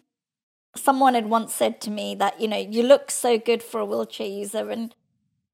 someone 0.75 1.13
had 1.13 1.27
once 1.27 1.53
said 1.53 1.81
to 1.81 1.91
me 1.91 2.15
that, 2.15 2.39
you 2.39 2.47
know, 2.47 2.57
you 2.57 2.83
look 2.83 3.11
so 3.11 3.37
good 3.37 3.61
for 3.61 3.79
a 3.79 3.85
wheelchair 3.85 4.27
user. 4.27 4.69
And 4.69 4.95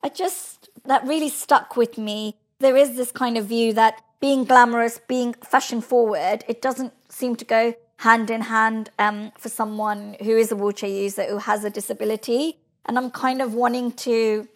I 0.03 0.09
just, 0.09 0.69
that 0.85 1.05
really 1.05 1.29
stuck 1.29 1.75
with 1.75 1.97
me. 1.97 2.35
There 2.59 2.77
is 2.77 2.95
this 2.95 3.11
kind 3.11 3.37
of 3.37 3.45
view 3.45 3.73
that 3.73 4.01
being 4.19 4.45
glamorous, 4.45 4.99
being 5.07 5.33
fashion 5.33 5.81
forward, 5.81 6.43
it 6.47 6.61
doesn't 6.61 6.93
seem 7.09 7.35
to 7.35 7.45
go 7.45 7.75
hand 7.97 8.29
in 8.29 8.41
hand 8.41 8.89
um, 8.99 9.31
for 9.37 9.49
someone 9.49 10.15
who 10.21 10.37
is 10.37 10.51
a 10.51 10.55
wheelchair 10.55 10.89
user 10.89 11.25
who 11.25 11.37
has 11.39 11.63
a 11.63 11.69
disability. 11.69 12.59
And 12.85 12.97
I'm 12.97 13.11
kind 13.11 13.41
of 13.41 13.53
wanting 13.53 13.91
to 13.93 14.47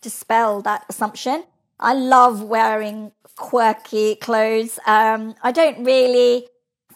dispel 0.00 0.62
that 0.62 0.84
assumption. 0.88 1.44
I 1.78 1.94
love 1.94 2.42
wearing 2.42 3.12
quirky 3.36 4.16
clothes. 4.16 4.78
Um, 4.86 5.34
I 5.42 5.50
don't 5.50 5.84
really 5.84 6.46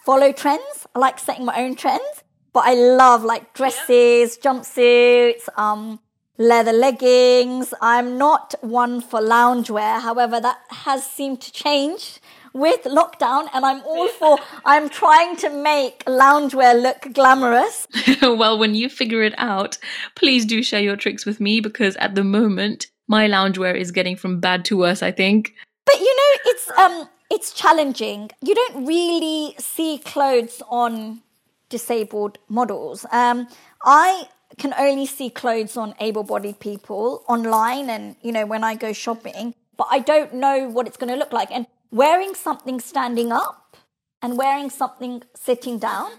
follow 0.05 0.31
trends. 0.31 0.87
I 0.93 0.99
like 0.99 1.19
setting 1.19 1.45
my 1.45 1.57
own 1.57 1.75
trends, 1.75 2.23
but 2.53 2.63
I 2.65 2.75
love 2.75 3.23
like 3.23 3.53
dresses, 3.53 4.37
jumpsuits, 4.37 5.49
um, 5.57 5.99
leather 6.37 6.71
leggings. 6.71 7.73
I'm 7.81 8.17
not 8.17 8.53
one 8.61 9.01
for 9.01 9.19
loungewear. 9.19 10.01
However, 10.01 10.39
that 10.39 10.59
has 10.69 11.05
seemed 11.05 11.41
to 11.41 11.51
change 11.51 12.19
with 12.53 12.83
lockdown 12.83 13.49
and 13.53 13.65
I'm 13.65 13.83
all 13.83 14.07
for 14.07 14.37
I'm 14.63 14.87
trying 14.87 15.35
to 15.37 15.49
make 15.49 16.05
loungewear 16.05 16.81
look 16.81 17.13
glamorous. 17.13 17.85
well, 18.21 18.57
when 18.57 18.75
you 18.75 18.87
figure 18.87 19.23
it 19.23 19.33
out, 19.37 19.77
please 20.15 20.45
do 20.45 20.63
share 20.63 20.81
your 20.81 20.95
tricks 20.95 21.25
with 21.25 21.41
me 21.41 21.59
because 21.59 21.97
at 21.97 22.15
the 22.15 22.23
moment 22.23 22.87
my 23.07 23.27
loungewear 23.27 23.75
is 23.75 23.91
getting 23.91 24.15
from 24.15 24.39
bad 24.39 24.63
to 24.65 24.77
worse, 24.77 25.03
I 25.03 25.11
think. 25.11 25.53
But 25.85 25.99
you 25.99 26.15
know, 26.15 26.51
it's 26.51 26.71
um 26.71 27.09
it's 27.29 27.53
challenging. 27.53 28.29
You 28.41 28.55
don't 28.55 28.85
really 28.85 29.55
see 29.57 29.97
clothes 29.97 30.61
on 30.69 31.21
disabled 31.69 32.37
models. 32.47 33.05
Um, 33.11 33.47
I 33.83 34.29
can 34.57 34.73
only 34.77 35.05
see 35.05 35.29
clothes 35.29 35.75
on 35.75 35.95
able-bodied 35.99 36.59
people 36.59 37.23
online, 37.27 37.89
and 37.89 38.15
you 38.21 38.31
know 38.31 38.45
when 38.45 38.63
I 38.63 38.75
go 38.75 38.93
shopping. 38.93 39.53
but 39.77 39.87
I 39.89 39.99
don't 39.99 40.33
know 40.33 40.69
what 40.69 40.87
it's 40.87 40.97
going 40.97 41.11
to 41.11 41.17
look 41.17 41.33
like. 41.33 41.51
And 41.51 41.67
wearing 41.91 42.33
something 42.33 42.79
standing 42.79 43.31
up 43.31 43.77
and 44.21 44.37
wearing 44.37 44.69
something 44.69 45.23
sitting 45.35 45.79
down 45.79 46.11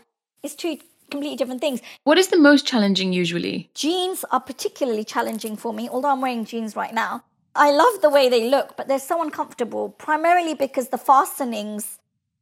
is 0.43 0.55
two 0.55 0.79
completely 1.11 1.37
different 1.37 1.61
things. 1.61 1.81
What 2.05 2.19
is 2.19 2.29
the 2.29 2.39
most 2.39 2.67
challenging 2.67 3.13
usually? 3.13 3.71
Jeans 3.75 4.25
are 4.31 4.41
particularly 4.41 5.05
challenging 5.05 5.57
for 5.57 5.73
me, 5.73 5.89
although 5.89 6.11
I'm 6.11 6.21
wearing 6.21 6.45
jeans 6.45 6.77
right 6.77 6.93
now. 6.93 7.25
I 7.57 7.71
love 7.71 8.03
the 8.03 8.11
way 8.11 8.29
they 8.29 8.49
look, 8.49 8.77
but 8.77 8.89
they're 8.89 8.99
so 8.99 9.23
uncomfortable, 9.23 9.91
primarily 9.91 10.55
because 10.55 10.89
the 10.89 10.99
fastenings 10.99 11.99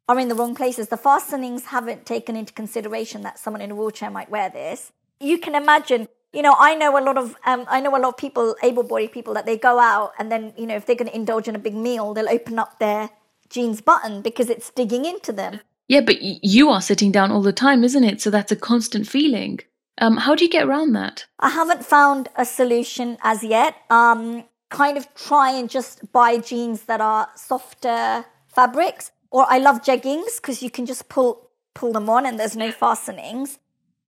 are 0.09 0.19
in 0.19 0.29
the 0.29 0.35
wrong 0.35 0.55
places. 0.55 0.89
The 0.89 0.97
fastenings 0.97 1.67
haven't 1.67 2.05
taken 2.07 2.37
into 2.37 2.53
consideration 2.53 3.23
that 3.23 3.39
someone 3.39 3.63
in 3.63 3.71
a 3.71 3.75
wheelchair 3.75 4.11
might 4.11 4.31
wear 4.31 4.51
this. 4.51 4.93
You 5.21 5.39
can 5.39 5.55
imagine, 5.55 6.09
you 6.33 6.43
know, 6.43 6.55
I 6.59 6.75
know 6.75 6.99
a 6.99 7.01
lot 7.01 7.17
of, 7.17 7.37
um, 7.47 7.65
I 7.69 7.81
know 7.81 7.97
a 7.97 7.99
lot 7.99 8.09
of 8.09 8.17
people, 8.17 8.57
able-bodied 8.63 9.13
people, 9.13 9.35
that 9.35 9.47
they 9.47 9.57
go 9.57 9.79
out 9.79 10.13
and 10.19 10.31
then, 10.31 10.53
you 10.59 10.67
know, 10.67 10.77
if 10.77 10.85
they're 10.85 10.97
going 10.97 11.09
to 11.09 11.17
indulge 11.17 11.49
in 11.49 11.57
a 11.57 11.59
big 11.59 11.75
meal, 11.75 12.13
they'll 12.13 12.29
open 12.29 12.59
up 12.59 12.79
their 12.79 13.11
jeans 13.49 13.81
button 13.81 14.21
because 14.21 14.51
it's 14.51 14.71
digging 14.71 15.05
into 15.05 15.33
them. 15.33 15.61
Yeah, 15.89 16.01
but 16.01 16.21
you 16.21 16.71
are 16.71 16.81
sitting 16.81 17.13
down 17.13 17.31
all 17.31 17.43
the 17.43 17.53
time, 17.53 17.85
isn't 17.85 18.05
it? 18.05 18.21
So 18.21 18.31
that's 18.31 18.53
a 18.53 18.57
constant 18.57 19.07
feeling. 19.07 19.61
Um, 19.99 20.17
how 20.17 20.35
do 20.35 20.45
you 20.45 20.51
get 20.51 20.67
around 20.67 20.95
that? 20.95 21.27
I 21.39 21.51
haven't 21.51 21.85
found 21.85 22.29
a 22.37 22.45
solution 22.45 23.17
as 23.23 23.45
yet. 23.45 23.77
Um, 23.91 24.45
kind 24.75 24.97
of 24.99 25.07
try 25.15 25.51
and 25.53 25.71
just 25.71 26.13
buy 26.13 26.37
jeans 26.39 26.83
that 26.83 27.01
are 27.01 27.29
softer 27.37 28.25
fabrics. 28.49 29.13
Or 29.31 29.47
I 29.49 29.59
love 29.59 29.83
jeggings 29.83 30.37
because 30.37 30.63
you 30.63 30.71
can 30.71 30.85
just 30.85 31.09
pull 31.09 31.51
pull 31.75 31.93
them 31.93 32.09
on 32.09 32.27
and 32.27 32.39
there's 32.39 32.57
no 32.57 32.71
fastenings. 32.71 33.59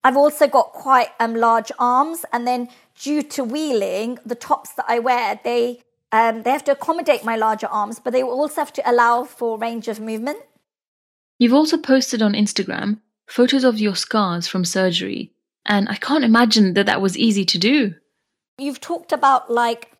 I've 0.04 0.16
also 0.16 0.46
got 0.46 0.72
quite 0.72 1.08
um, 1.18 1.34
large 1.34 1.72
arms, 1.80 2.24
and 2.32 2.46
then 2.46 2.68
due 2.94 3.22
to 3.34 3.42
wheeling, 3.42 4.18
the 4.24 4.36
tops 4.36 4.72
that 4.74 4.84
I 4.88 5.00
wear 5.00 5.40
they 5.42 5.82
um, 6.12 6.42
they 6.42 6.50
have 6.50 6.64
to 6.64 6.72
accommodate 6.72 7.24
my 7.24 7.36
larger 7.36 7.66
arms, 7.66 7.98
but 7.98 8.12
they 8.12 8.22
also 8.22 8.60
have 8.60 8.72
to 8.74 8.90
allow 8.90 9.24
for 9.24 9.58
range 9.58 9.88
of 9.88 9.98
movement. 9.98 10.38
You've 11.38 11.58
also 11.60 11.76
posted 11.76 12.22
on 12.22 12.32
Instagram 12.34 13.00
photos 13.26 13.64
of 13.64 13.80
your 13.80 13.96
scars 13.96 14.46
from 14.46 14.64
surgery, 14.64 15.32
and 15.64 15.88
I 15.88 15.96
can't 15.96 16.24
imagine 16.24 16.74
that 16.74 16.86
that 16.86 17.02
was 17.02 17.18
easy 17.18 17.44
to 17.44 17.58
do. 17.58 17.94
You've 18.58 18.80
talked 18.80 19.12
about 19.12 19.50
like 19.50 19.95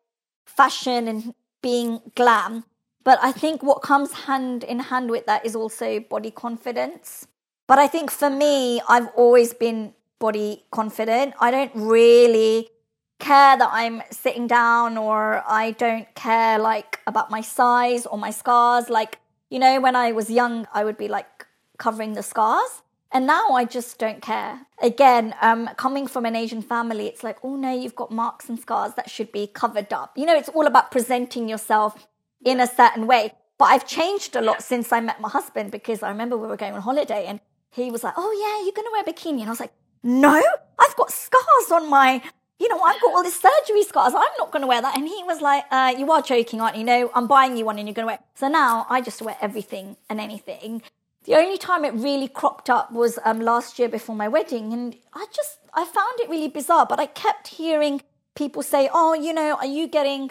fashion 0.47 1.09
and 1.09 1.35
being 1.63 2.01
glam, 2.15 2.65
but 3.05 3.19
I 3.23 3.33
think 3.33 3.63
what 3.63 3.83
comes 3.83 4.13
hand 4.13 4.65
in 4.65 4.81
hand 4.81 5.11
with 5.11 5.27
that 5.27 5.45
is 5.45 5.55
also 5.55 6.01
body 6.01 6.31
confidence. 6.31 7.27
But 7.67 7.79
I 7.79 7.87
think 7.87 8.11
for 8.11 8.31
me, 8.31 8.81
I've 8.89 9.09
always 9.17 9.53
been 9.53 9.95
body 10.19 10.65
confident. 10.71 11.35
I 11.41 11.51
don't 11.51 11.73
really 11.75 12.71
care 13.19 13.57
that 13.57 13.71
I'm 13.73 14.03
sitting 14.11 14.47
down 14.47 14.97
or 14.97 15.43
I 15.49 15.73
don't 15.73 16.13
care 16.15 16.59
like 16.59 17.01
about 17.07 17.31
my 17.31 17.41
size 17.41 18.07
or 18.07 18.19
my 18.19 18.31
scars. 18.31 18.89
Like 18.89 19.19
you 19.51 19.59
know, 19.59 19.81
when 19.81 19.95
I 19.95 20.13
was 20.13 20.31
young, 20.31 20.67
I 20.73 20.85
would 20.85 20.97
be 20.97 21.09
like 21.09 21.47
covering 21.79 22.15
the 22.15 22.23
scars. 22.23 22.83
And 23.13 23.27
now 23.27 23.51
I 23.51 23.65
just 23.65 23.99
don't 23.99 24.21
care. 24.21 24.67
Again, 24.83 25.35
um, 25.41 25.71
coming 25.77 26.07
from 26.07 26.27
an 26.27 26.37
Asian 26.37 26.61
family, 26.61 27.07
it's 27.07 27.23
like, 27.23 27.39
oh 27.43 27.57
no, 27.57 27.73
you've 27.73 27.95
got 27.95 28.11
marks 28.11 28.49
and 28.49 28.59
scars 28.59 28.95
that 28.95 29.09
should 29.09 29.33
be 29.33 29.47
covered 29.47 29.93
up. 29.93 30.17
You 30.19 30.27
know, 30.27 30.37
it's 30.37 30.49
all 30.49 30.67
about 30.67 30.91
presenting 30.91 31.49
yourself 31.49 32.07
in 32.45 32.61
a 32.61 32.67
certain 32.67 33.07
way. 33.07 33.33
But 33.59 33.67
I've 33.67 33.87
changed 33.87 34.37
a 34.37 34.43
lot 34.43 34.63
since 34.63 34.93
I 34.93 35.01
met 35.01 35.21
my 35.21 35.31
husband 35.31 35.71
because 35.71 36.03
I 36.03 36.11
remember 36.11 36.37
we 36.37 36.49
were 36.49 36.57
going 36.57 36.75
on 36.75 36.83
holiday 36.83 37.25
and 37.27 37.41
he 37.71 37.91
was 37.91 38.05
like, 38.05 38.15
oh 38.17 38.33
yeah, 38.33 38.65
you're 38.65 38.75
going 38.75 38.87
to 38.87 38.93
wear 38.93 39.03
a 39.03 39.05
bikini. 39.05 39.41
And 39.41 39.49
I 39.49 39.53
was 39.53 39.61
like, 39.61 39.73
no, 40.03 40.43
I've 40.79 40.97
got 40.97 41.11
scars 41.11 41.71
on 41.73 41.89
my 41.89 42.23
you 42.59 42.69
know, 42.69 42.81
I've 42.81 43.01
got 43.01 43.13
all 43.13 43.23
these 43.23 43.39
surgery 43.39 43.83
scars. 43.83 44.15
I'm 44.15 44.23
not 44.39 44.51
going 44.51 44.63
to 44.63 44.67
wear 44.67 44.81
that. 44.81 44.97
And 44.97 45.07
he 45.07 45.23
was 45.25 45.43
like, 45.43 45.65
uh, 45.71 45.95
you 45.97 46.11
are 46.11 46.23
joking, 46.23 46.61
aren't 46.61 46.77
you? 46.77 46.85
No, 46.85 47.11
I'm 47.15 47.27
buying 47.27 47.57
you 47.57 47.67
one 47.67 47.79
and 47.79 47.87
you're 47.87 47.95
going 47.95 48.05
to 48.05 48.07
wear 48.07 48.15
it. 48.17 48.23
So 48.35 48.49
now 48.49 48.87
I 48.89 49.03
just 49.03 49.21
wear 49.21 49.37
everything 49.41 49.97
and 50.09 50.21
anything. 50.21 50.83
The 51.27 51.35
only 51.35 51.59
time 51.59 51.85
it 51.85 51.93
really 51.95 52.29
cropped 52.29 52.71
up 52.71 52.93
was 52.93 53.19
um, 53.25 53.41
last 53.41 53.79
year 53.79 53.89
before 53.89 54.17
my 54.17 54.29
wedding. 54.29 54.73
And 54.73 54.97
I 55.13 55.27
just, 55.35 55.59
I 55.75 55.85
found 55.85 56.21
it 56.21 56.31
really 56.31 56.49
bizarre. 56.49 56.87
But 56.87 57.01
I 57.01 57.07
kept 57.07 57.49
hearing 57.49 58.03
people 58.35 58.63
say, 58.63 58.89
oh, 58.93 59.13
you 59.15 59.33
know, 59.33 59.57
are 59.57 59.67
you 59.67 59.89
getting 59.89 60.31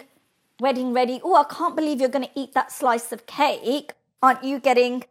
wedding 0.58 0.92
ready? 0.92 1.20
Oh, 1.22 1.34
I 1.36 1.44
can't 1.44 1.76
believe 1.76 2.00
you're 2.00 2.08
going 2.08 2.26
to 2.26 2.40
eat 2.40 2.54
that 2.54 2.72
slice 2.72 3.12
of 3.12 3.26
cake. 3.26 3.92
Aren't 4.22 4.42
you 4.42 4.58
getting 4.58 5.04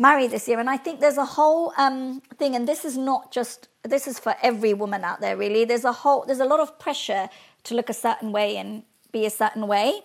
married 0.00 0.30
this 0.30 0.48
year. 0.48 0.58
And 0.58 0.70
I 0.70 0.78
think 0.78 1.00
there's 1.00 1.18
a 1.18 1.24
whole 1.24 1.72
um, 1.76 2.22
thing, 2.38 2.56
and 2.56 2.66
this 2.66 2.84
is 2.84 2.96
not 2.96 3.30
just 3.30 3.68
this 3.82 4.06
is 4.06 4.18
for 4.18 4.34
every 4.42 4.74
woman 4.74 5.04
out 5.04 5.20
there. 5.20 5.36
Really, 5.36 5.64
there's 5.64 5.84
a 5.84 5.92
whole 5.92 6.24
there's 6.26 6.40
a 6.40 6.46
lot 6.46 6.60
of 6.60 6.78
pressure 6.78 7.28
to 7.64 7.74
look 7.74 7.88
a 7.90 7.94
certain 7.94 8.32
way 8.32 8.56
and 8.56 8.82
be 9.12 9.26
a 9.26 9.30
certain 9.30 9.66
way. 9.66 10.00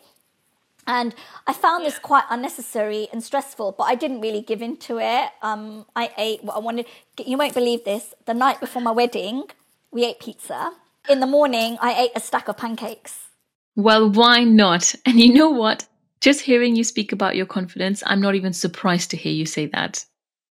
And 0.88 1.16
I 1.48 1.54
found 1.54 1.86
this 1.86 1.98
quite 1.98 2.26
unnecessary 2.30 3.08
and 3.12 3.24
stressful, 3.24 3.76
but 3.78 3.86
I 3.86 3.96
didn't 3.96 4.22
really 4.22 4.42
give 4.42 4.62
into 4.62 5.00
it. 5.00 5.30
Um, 5.42 5.86
I 5.96 6.12
ate 6.18 6.44
what 6.44 6.56
I 6.56 6.60
wanted. 6.60 6.86
You 7.24 7.38
won't 7.38 7.54
believe 7.54 7.84
this. 7.84 8.14
The 8.26 8.34
night 8.34 8.60
before 8.60 8.82
my 8.82 8.92
wedding, 8.92 9.46
we 9.92 10.06
ate 10.06 10.20
pizza. 10.20 10.74
In 11.10 11.20
the 11.20 11.28
morning, 11.28 11.78
I 11.82 11.94
ate 12.04 12.12
a 12.16 12.20
stack 12.20 12.48
of 12.48 12.58
pancakes. 12.58 13.30
Well, 13.76 14.10
why 14.10 14.44
not? 14.44 14.96
And 15.06 15.20
you 15.20 15.34
know 15.34 15.50
what? 15.50 15.88
Just 16.22 16.42
hearing 16.42 16.76
you 16.76 16.84
speak 16.84 17.12
about 17.12 17.36
your 17.36 17.46
confidence, 17.46 18.02
I'm 18.06 18.22
not 18.22 18.36
even 18.36 18.54
surprised 18.54 19.12
to 19.12 19.18
hear 19.18 19.34
you 19.34 19.46
say 19.46 19.68
that. 19.68 20.06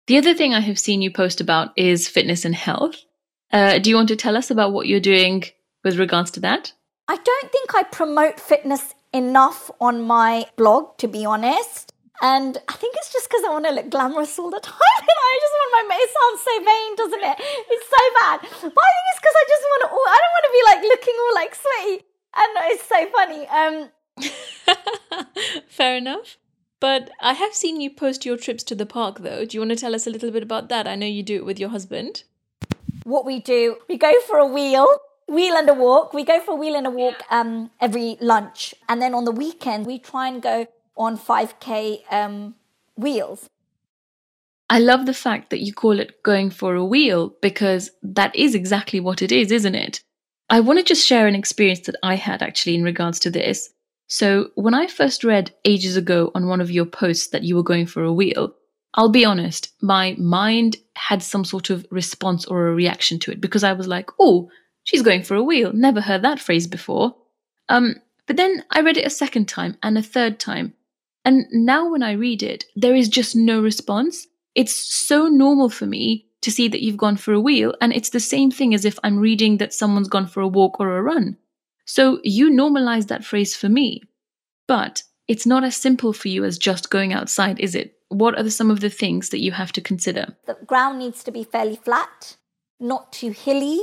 The 0.07 0.19
other 0.19 0.35
thing 0.35 0.53
I 0.53 0.61
have 0.61 0.79
seen 0.79 1.01
you 1.01 1.11
post 1.11 1.41
about 1.41 1.73
is 1.77 2.09
fitness 2.09 2.45
and 2.45 2.55
health. 2.55 2.97
Uh, 3.51 3.79
do 3.79 3.89
you 3.89 3.97
want 3.97 4.09
to 4.09 4.17
tell 4.17 4.37
us 4.37 4.51
about 4.51 4.73
what 4.73 4.87
you're 4.87 5.01
doing 5.01 5.45
with 5.83 5.97
regards 5.97 6.31
to 6.33 6.41
that? 6.41 6.73
I 7.09 7.17
don't 7.17 7.53
think 7.53 7.75
I 7.75 7.83
promote 7.85 8.39
fitness 8.39 8.95
enough 9.15 9.71
on 9.81 10.03
my 10.03 10.47
blog, 10.57 10.99
to 10.99 11.09
be 11.09 11.25
honest. 11.25 11.93
And 12.21 12.59
I 12.69 12.73
think 12.75 12.95
it's 12.99 13.13
just 13.13 13.29
because 13.29 13.45
I 13.45 13.51
want 13.51 13.65
to 13.67 13.73
look 13.73 13.91
glamorous 13.91 14.39
all 14.39 14.51
the 14.51 14.61
time. 14.61 14.75
and 15.01 15.19
I 15.31 15.39
just 15.41 15.55
want 15.55 15.89
my, 15.89 15.97
it 15.97 16.11
sounds 16.19 16.41
so 16.43 16.55
vain, 16.65 16.91
doesn't 16.97 17.25
it? 17.31 17.37
It's 17.71 17.89
so 17.89 18.03
bad. 18.21 18.39
But 18.43 18.85
I 18.85 18.91
think 18.95 19.07
it's 19.11 19.21
because 19.21 19.37
I 19.39 19.45
just 19.49 19.65
want 19.71 19.81
to, 19.83 19.89
I 19.95 20.19
don't 20.21 20.35
want 20.35 20.47
to 20.49 20.55
be 20.59 20.63
like 20.69 20.81
looking 20.93 21.17
all 21.23 21.35
like 21.35 21.55
sweaty. 21.55 21.97
And 22.37 22.51
it's 22.73 22.87
so 22.89 23.01
funny. 23.15 23.47
Um, 23.49 23.91
Fair 25.69 25.97
enough. 25.97 26.39
But 26.81 27.11
I 27.21 27.33
have 27.33 27.55
seen 27.55 27.81
you 27.81 27.91
post 27.91 28.27
your 28.27 28.37
trips 28.37 28.63
to 28.65 28.75
the 28.75 28.87
park, 28.87 29.21
though. 29.21 29.45
Do 29.45 29.57
you 29.57 29.61
want 29.61 29.71
to 29.71 29.77
tell 29.77 29.95
us 29.95 30.07
a 30.07 30.11
little 30.11 30.31
bit 30.31 30.43
about 30.43 30.69
that? 30.69 30.87
I 30.87 30.97
know 30.97 31.07
you 31.07 31.23
do 31.23 31.37
it 31.37 31.47
with 31.47 31.59
your 31.59 31.71
husband. 31.71 32.25
What 33.05 33.25
we 33.25 33.41
do, 33.41 33.77
we 33.89 33.97
go 33.97 34.21
for 34.21 34.39
a 34.39 34.47
wheel, 34.47 34.87
wheel 35.29 35.55
and 35.55 35.69
a 35.69 35.75
walk. 35.75 36.13
We 36.13 36.25
go 36.25 36.41
for 36.41 36.53
a 36.53 36.57
wheel 36.57 36.75
and 36.75 36.87
a 36.87 36.91
walk 36.91 37.23
um, 37.31 37.71
every 37.81 38.17
lunch. 38.21 38.75
And 38.89 39.01
then 39.01 39.15
on 39.15 39.25
the 39.25 39.33
weekend, 39.33 39.87
we 39.87 39.99
try 39.99 40.29
and 40.29 40.43
go 40.43 40.67
on 40.97 41.19
5K 41.19 42.13
um, 42.13 42.55
wheels. 42.97 43.49
I 44.71 44.79
love 44.79 45.07
the 45.07 45.15
fact 45.15 45.51
that 45.51 45.61
you 45.61 45.73
call 45.73 46.01
it 46.01 46.23
going 46.23 46.51
for 46.51 46.75
a 46.75 46.85
wheel 46.85 47.35
because 47.43 47.91
that 48.03 48.35
is 48.35 48.55
exactly 48.55 48.99
what 48.99 49.23
it 49.23 49.31
is, 49.31 49.53
isn't 49.53 49.75
it? 49.75 50.03
I 50.49 50.61
want 50.61 50.79
to 50.79 50.85
just 50.85 51.07
share 51.07 51.27
an 51.27 51.35
experience 51.35 51.81
that 51.81 51.97
I 52.03 52.17
had 52.17 52.43
actually 52.43 52.75
in 52.75 52.83
regards 52.83 53.19
to 53.21 53.31
this. 53.31 53.71
So, 54.07 54.51
when 54.55 54.75
I 54.75 54.87
first 54.87 55.25
read 55.25 55.55
ages 55.65 55.97
ago 55.97 56.31
on 56.35 56.47
one 56.47 56.61
of 56.61 56.71
your 56.71 56.85
posts 56.85 57.29
that 57.29 57.43
you 57.43 57.57
were 57.57 57.63
going 57.63 57.87
for 57.87 58.05
a 58.05 58.13
wheel, 58.13 58.55
I'll 58.95 59.09
be 59.09 59.25
honest, 59.25 59.73
my 59.81 60.15
mind 60.19 60.77
had 60.97 61.23
some 61.23 61.45
sort 61.45 61.71
of 61.71 61.87
response 61.91 62.45
or 62.45 62.69
a 62.69 62.75
reaction 62.75 63.19
to 63.21 63.33
it 63.33 63.41
because 63.41 63.65
I 63.65 63.73
was 63.73 63.89
like, 63.89 64.11
oh, 64.21 64.51
she's 64.85 65.03
going 65.03 65.23
for 65.23 65.35
a 65.35 65.43
wheel. 65.43 65.73
Never 65.73 66.01
heard 66.01 66.23
that 66.23 66.41
phrase 66.41 66.67
before. 66.67 67.17
Um, 67.69 67.97
but 68.27 68.37
then 68.37 68.65
I 68.71 68.81
read 68.81 68.97
it 68.97 69.07
a 69.07 69.11
second 69.11 69.49
time 69.49 69.77
and 69.83 69.99
a 69.99 70.03
third 70.03 70.39
time. 70.39 70.75
And 71.25 71.47
now 71.51 71.91
when 71.91 72.03
I 72.03 72.13
read 72.13 72.43
it, 72.43 72.65
there 72.77 72.95
is 72.95 73.09
just 73.09 73.35
no 73.35 73.61
response. 73.61 74.27
It's 74.55 74.75
so 74.75 75.27
normal 75.27 75.71
for 75.71 75.87
me 75.87 76.27
to 76.43 76.51
see 76.51 76.69
that 76.69 76.83
you've 76.83 76.99
gone 76.99 77.17
for 77.17 77.33
a 77.33 77.41
wheel. 77.41 77.75
And 77.81 77.93
it's 77.93 78.11
the 78.11 78.21
same 78.21 78.51
thing 78.51 78.75
as 78.75 78.85
if 78.85 78.99
I'm 79.03 79.19
reading 79.19 79.57
that 79.57 79.75
someone's 79.75 80.09
gone 80.09 80.27
for 80.27 80.41
a 80.41 80.49
walk 80.49 80.79
or 80.79 80.97
a 80.97 81.03
run. 81.03 81.39
So 81.87 82.21
you 82.23 82.51
normalize 82.51 83.09
that 83.09 83.25
phrase 83.25 83.57
for 83.57 83.69
me. 83.69 84.03
But 84.67 85.03
it's 85.29 85.47
not 85.47 85.65
as 85.65 85.77
simple 85.77 86.13
for 86.13 86.29
you 86.29 86.45
as 86.45 86.59
just 86.59 86.91
going 86.91 87.13
outside, 87.13 87.59
is 87.61 87.75
it? 87.75 87.95
What 88.09 88.39
are 88.39 88.51
some 88.51 88.71
of 88.71 88.81
the 88.81 88.91
things 88.91 89.31
that 89.31 89.41
you 89.41 89.53
have 89.53 89.73
to 89.73 89.81
consider? 89.81 90.37
The 90.47 90.57
ground 90.67 90.99
needs 90.99 91.25
to 91.25 91.33
be 91.33 91.45
fairly 91.45 91.77
flat, 91.77 92.37
not 92.79 93.13
too 93.13 93.31
hilly, 93.31 93.81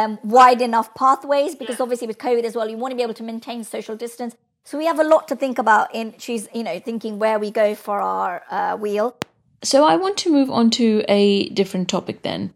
um, 0.00 0.18
wide 0.22 0.62
enough 0.62 0.94
pathways, 0.94 1.54
because 1.54 1.80
obviously 1.80 2.06
with 2.06 2.18
COVID 2.18 2.44
as 2.44 2.54
well, 2.54 2.68
you 2.68 2.76
want 2.76 2.92
to 2.92 2.96
be 2.96 3.02
able 3.02 3.14
to 3.14 3.22
maintain 3.22 3.64
social 3.64 3.96
distance. 3.96 4.34
So 4.64 4.78
we 4.78 4.86
have 4.86 5.00
a 5.00 5.04
lot 5.04 5.28
to 5.28 5.36
think 5.36 5.58
about 5.58 5.94
in 5.94 6.14
she's 6.18 6.48
you 6.54 6.62
know, 6.62 6.78
thinking 6.80 7.18
where 7.18 7.38
we 7.38 7.50
go 7.50 7.74
for 7.74 8.00
our 8.00 8.42
uh, 8.50 8.76
wheel. 8.76 9.16
So 9.62 9.84
I 9.84 9.96
want 9.96 10.16
to 10.18 10.32
move 10.32 10.50
on 10.50 10.70
to 10.70 11.04
a 11.08 11.48
different 11.50 11.88
topic 11.88 12.22
then. 12.22 12.54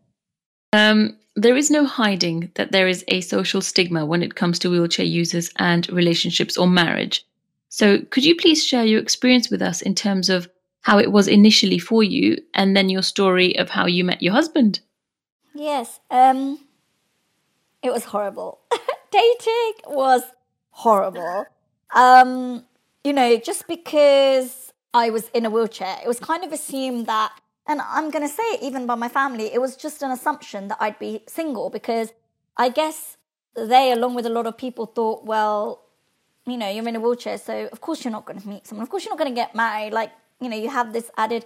Um, 0.73 1.19
there 1.37 1.57
is 1.57 1.71
no 1.71 1.85
hiding 1.85 2.51
that 2.55 2.73
there 2.73 2.89
is 2.89 3.05
a 3.09 3.21
social 3.21 3.61
stigma 3.61 4.07
when 4.07 4.23
it 4.23 4.37
comes 4.37 4.59
to 4.61 4.71
wheelchair 4.71 5.07
users 5.07 5.51
and 5.59 5.89
relationships 5.91 6.57
or 6.57 6.67
marriage. 6.67 7.27
So, 7.69 8.03
could 8.11 8.25
you 8.25 8.37
please 8.37 8.65
share 8.65 8.85
your 8.85 9.01
experience 9.01 9.51
with 9.51 9.61
us 9.61 9.83
in 9.83 9.95
terms 9.95 10.31
of 10.31 10.49
how 10.83 10.99
it 10.99 11.11
was 11.11 11.27
initially 11.27 11.79
for 11.79 12.05
you 12.05 12.39
and 12.55 12.77
then 12.77 12.89
your 12.89 13.03
story 13.03 13.59
of 13.59 13.71
how 13.71 13.87
you 13.87 14.05
met 14.05 14.23
your 14.23 14.33
husband? 14.33 14.81
Yes, 15.55 16.01
um, 16.11 16.59
it 17.85 17.93
was 17.93 18.05
horrible. 18.07 18.61
Dating 19.13 19.75
was 19.87 20.23
horrible. 20.71 21.47
Um, 21.95 22.65
you 23.05 23.13
know, 23.13 23.37
just 23.37 23.69
because 23.69 24.73
I 24.93 25.11
was 25.11 25.29
in 25.35 25.47
a 25.47 25.51
wheelchair, 25.51 25.99
it 26.03 26.09
was 26.09 26.19
kind 26.19 26.43
of 26.43 26.53
assumed 26.53 27.07
that, 27.07 27.33
and 27.67 27.81
I'm 27.83 28.11
going 28.11 28.27
to 28.27 28.35
say 28.35 28.43
it 28.55 28.63
even 28.63 28.87
by 28.87 28.95
my 28.95 29.09
family, 29.09 29.53
it 29.53 29.61
was 29.61 29.77
just 29.77 30.03
an 30.03 30.11
assumption 30.11 30.69
that 30.69 30.79
I'd 30.81 30.99
be 30.99 31.23
single 31.29 31.71
because 31.71 32.13
I 32.57 32.71
guess 32.71 33.19
they, 33.55 33.93
along 33.93 34.15
with 34.15 34.27
a 34.27 34.31
lot 34.31 34.47
of 34.47 34.57
people, 34.57 34.87
thought, 34.87 35.25
well, 35.25 35.85
you 36.47 36.57
know, 36.57 36.69
you're 36.69 36.89
in 36.89 36.97
a 36.97 37.01
wheelchair, 37.01 37.39
so 37.39 37.69
of 37.71 37.81
course 37.81 38.05
you're 38.05 38.13
not 38.13 38.25
going 38.25 38.41
to 38.41 38.49
meet 38.49 38.67
someone. 38.67 38.83
Of 38.83 38.91
course 38.91 39.05
you're 39.05 39.13
not 39.13 39.19
going 39.19 39.31
to 39.31 39.41
get 39.41 39.55
married. 39.55 39.93
Like, 39.93 40.11
you 40.41 40.49
know, 40.49 40.57
you 40.57 40.71
have 40.71 40.93
this 40.93 41.11
added 41.17 41.45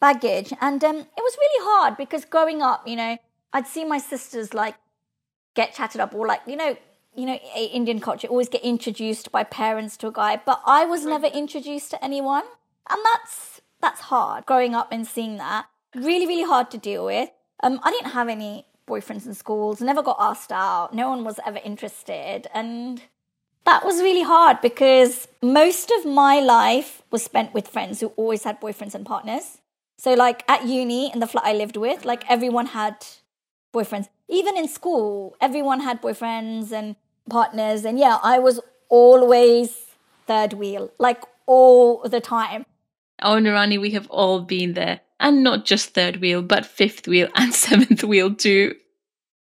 baggage. 0.00 0.52
And 0.60 0.82
um, 0.82 0.96
it 0.96 1.22
was 1.28 1.36
really 1.38 1.64
hard 1.70 1.96
because 1.96 2.24
growing 2.24 2.62
up, 2.62 2.86
you 2.86 2.96
know, 2.96 3.16
I'd 3.52 3.66
see 3.66 3.84
my 3.84 3.98
sisters 3.98 4.52
like 4.52 4.74
get 5.54 5.74
chatted 5.74 6.00
up 6.00 6.14
or 6.14 6.26
like, 6.26 6.42
you 6.46 6.56
know, 6.56 6.76
you 7.14 7.26
know, 7.26 7.38
Indian 7.56 8.00
culture 8.00 8.26
always 8.26 8.48
get 8.48 8.62
introduced 8.62 9.30
by 9.30 9.44
parents 9.44 9.96
to 9.98 10.08
a 10.08 10.12
guy, 10.12 10.40
but 10.44 10.60
I 10.66 10.84
was 10.84 11.04
never 11.04 11.26
introduced 11.26 11.90
to 11.92 12.04
anyone. 12.04 12.42
And 12.90 13.00
that's 13.04 13.60
that's 13.80 14.00
hard 14.02 14.46
growing 14.46 14.74
up 14.74 14.88
and 14.90 15.06
seeing 15.06 15.36
that. 15.36 15.66
Really, 15.94 16.26
really 16.26 16.48
hard 16.48 16.70
to 16.72 16.78
deal 16.78 17.04
with. 17.04 17.30
Um, 17.62 17.80
I 17.82 17.90
didn't 17.90 18.12
have 18.12 18.28
any 18.28 18.66
boyfriends 18.86 19.26
in 19.26 19.34
schools, 19.34 19.80
never 19.80 20.02
got 20.02 20.16
asked 20.18 20.52
out, 20.52 20.92
no 20.92 21.08
one 21.08 21.24
was 21.24 21.38
ever 21.46 21.60
interested. 21.64 22.46
And 22.52 23.02
that 23.64 23.84
was 23.84 24.00
really 24.02 24.22
hard 24.22 24.60
because 24.60 25.28
most 25.42 25.90
of 25.90 26.04
my 26.04 26.40
life 26.40 27.02
was 27.10 27.22
spent 27.22 27.54
with 27.54 27.68
friends 27.68 28.00
who 28.00 28.08
always 28.16 28.44
had 28.44 28.60
boyfriends 28.60 28.94
and 28.94 29.06
partners. 29.06 29.58
So, 29.96 30.14
like 30.14 30.44
at 30.48 30.66
uni 30.66 31.12
in 31.12 31.20
the 31.20 31.26
flat 31.26 31.44
I 31.46 31.52
lived 31.54 31.76
with, 31.76 32.04
like 32.04 32.28
everyone 32.28 32.66
had 32.66 32.96
boyfriends. 33.72 34.08
Even 34.28 34.56
in 34.56 34.68
school, 34.68 35.36
everyone 35.40 35.80
had 35.80 36.00
boyfriends 36.00 36.72
and 36.72 36.96
partners. 37.28 37.84
And 37.84 37.98
yeah, 37.98 38.18
I 38.22 38.38
was 38.38 38.60
always 38.88 39.86
third 40.26 40.54
wheel, 40.54 40.90
like 40.98 41.22
all 41.46 42.02
the 42.08 42.20
time. 42.20 42.64
Oh, 43.22 43.36
Noorani, 43.36 43.80
we 43.80 43.90
have 43.90 44.08
all 44.10 44.40
been 44.40 44.74
there. 44.74 45.00
And 45.20 45.42
not 45.42 45.64
just 45.64 45.94
third 45.94 46.16
wheel, 46.16 46.42
but 46.42 46.66
fifth 46.66 47.06
wheel 47.06 47.28
and 47.34 47.54
seventh 47.66 48.04
wheel 48.04 48.34
too. 48.34 48.74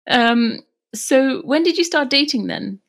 Um, 0.09 0.61
so 0.95 1.43
when 1.43 1.63
did 1.63 1.79
you 1.79 1.85
start 1.85 2.11
dating 2.11 2.47
then? 2.47 2.81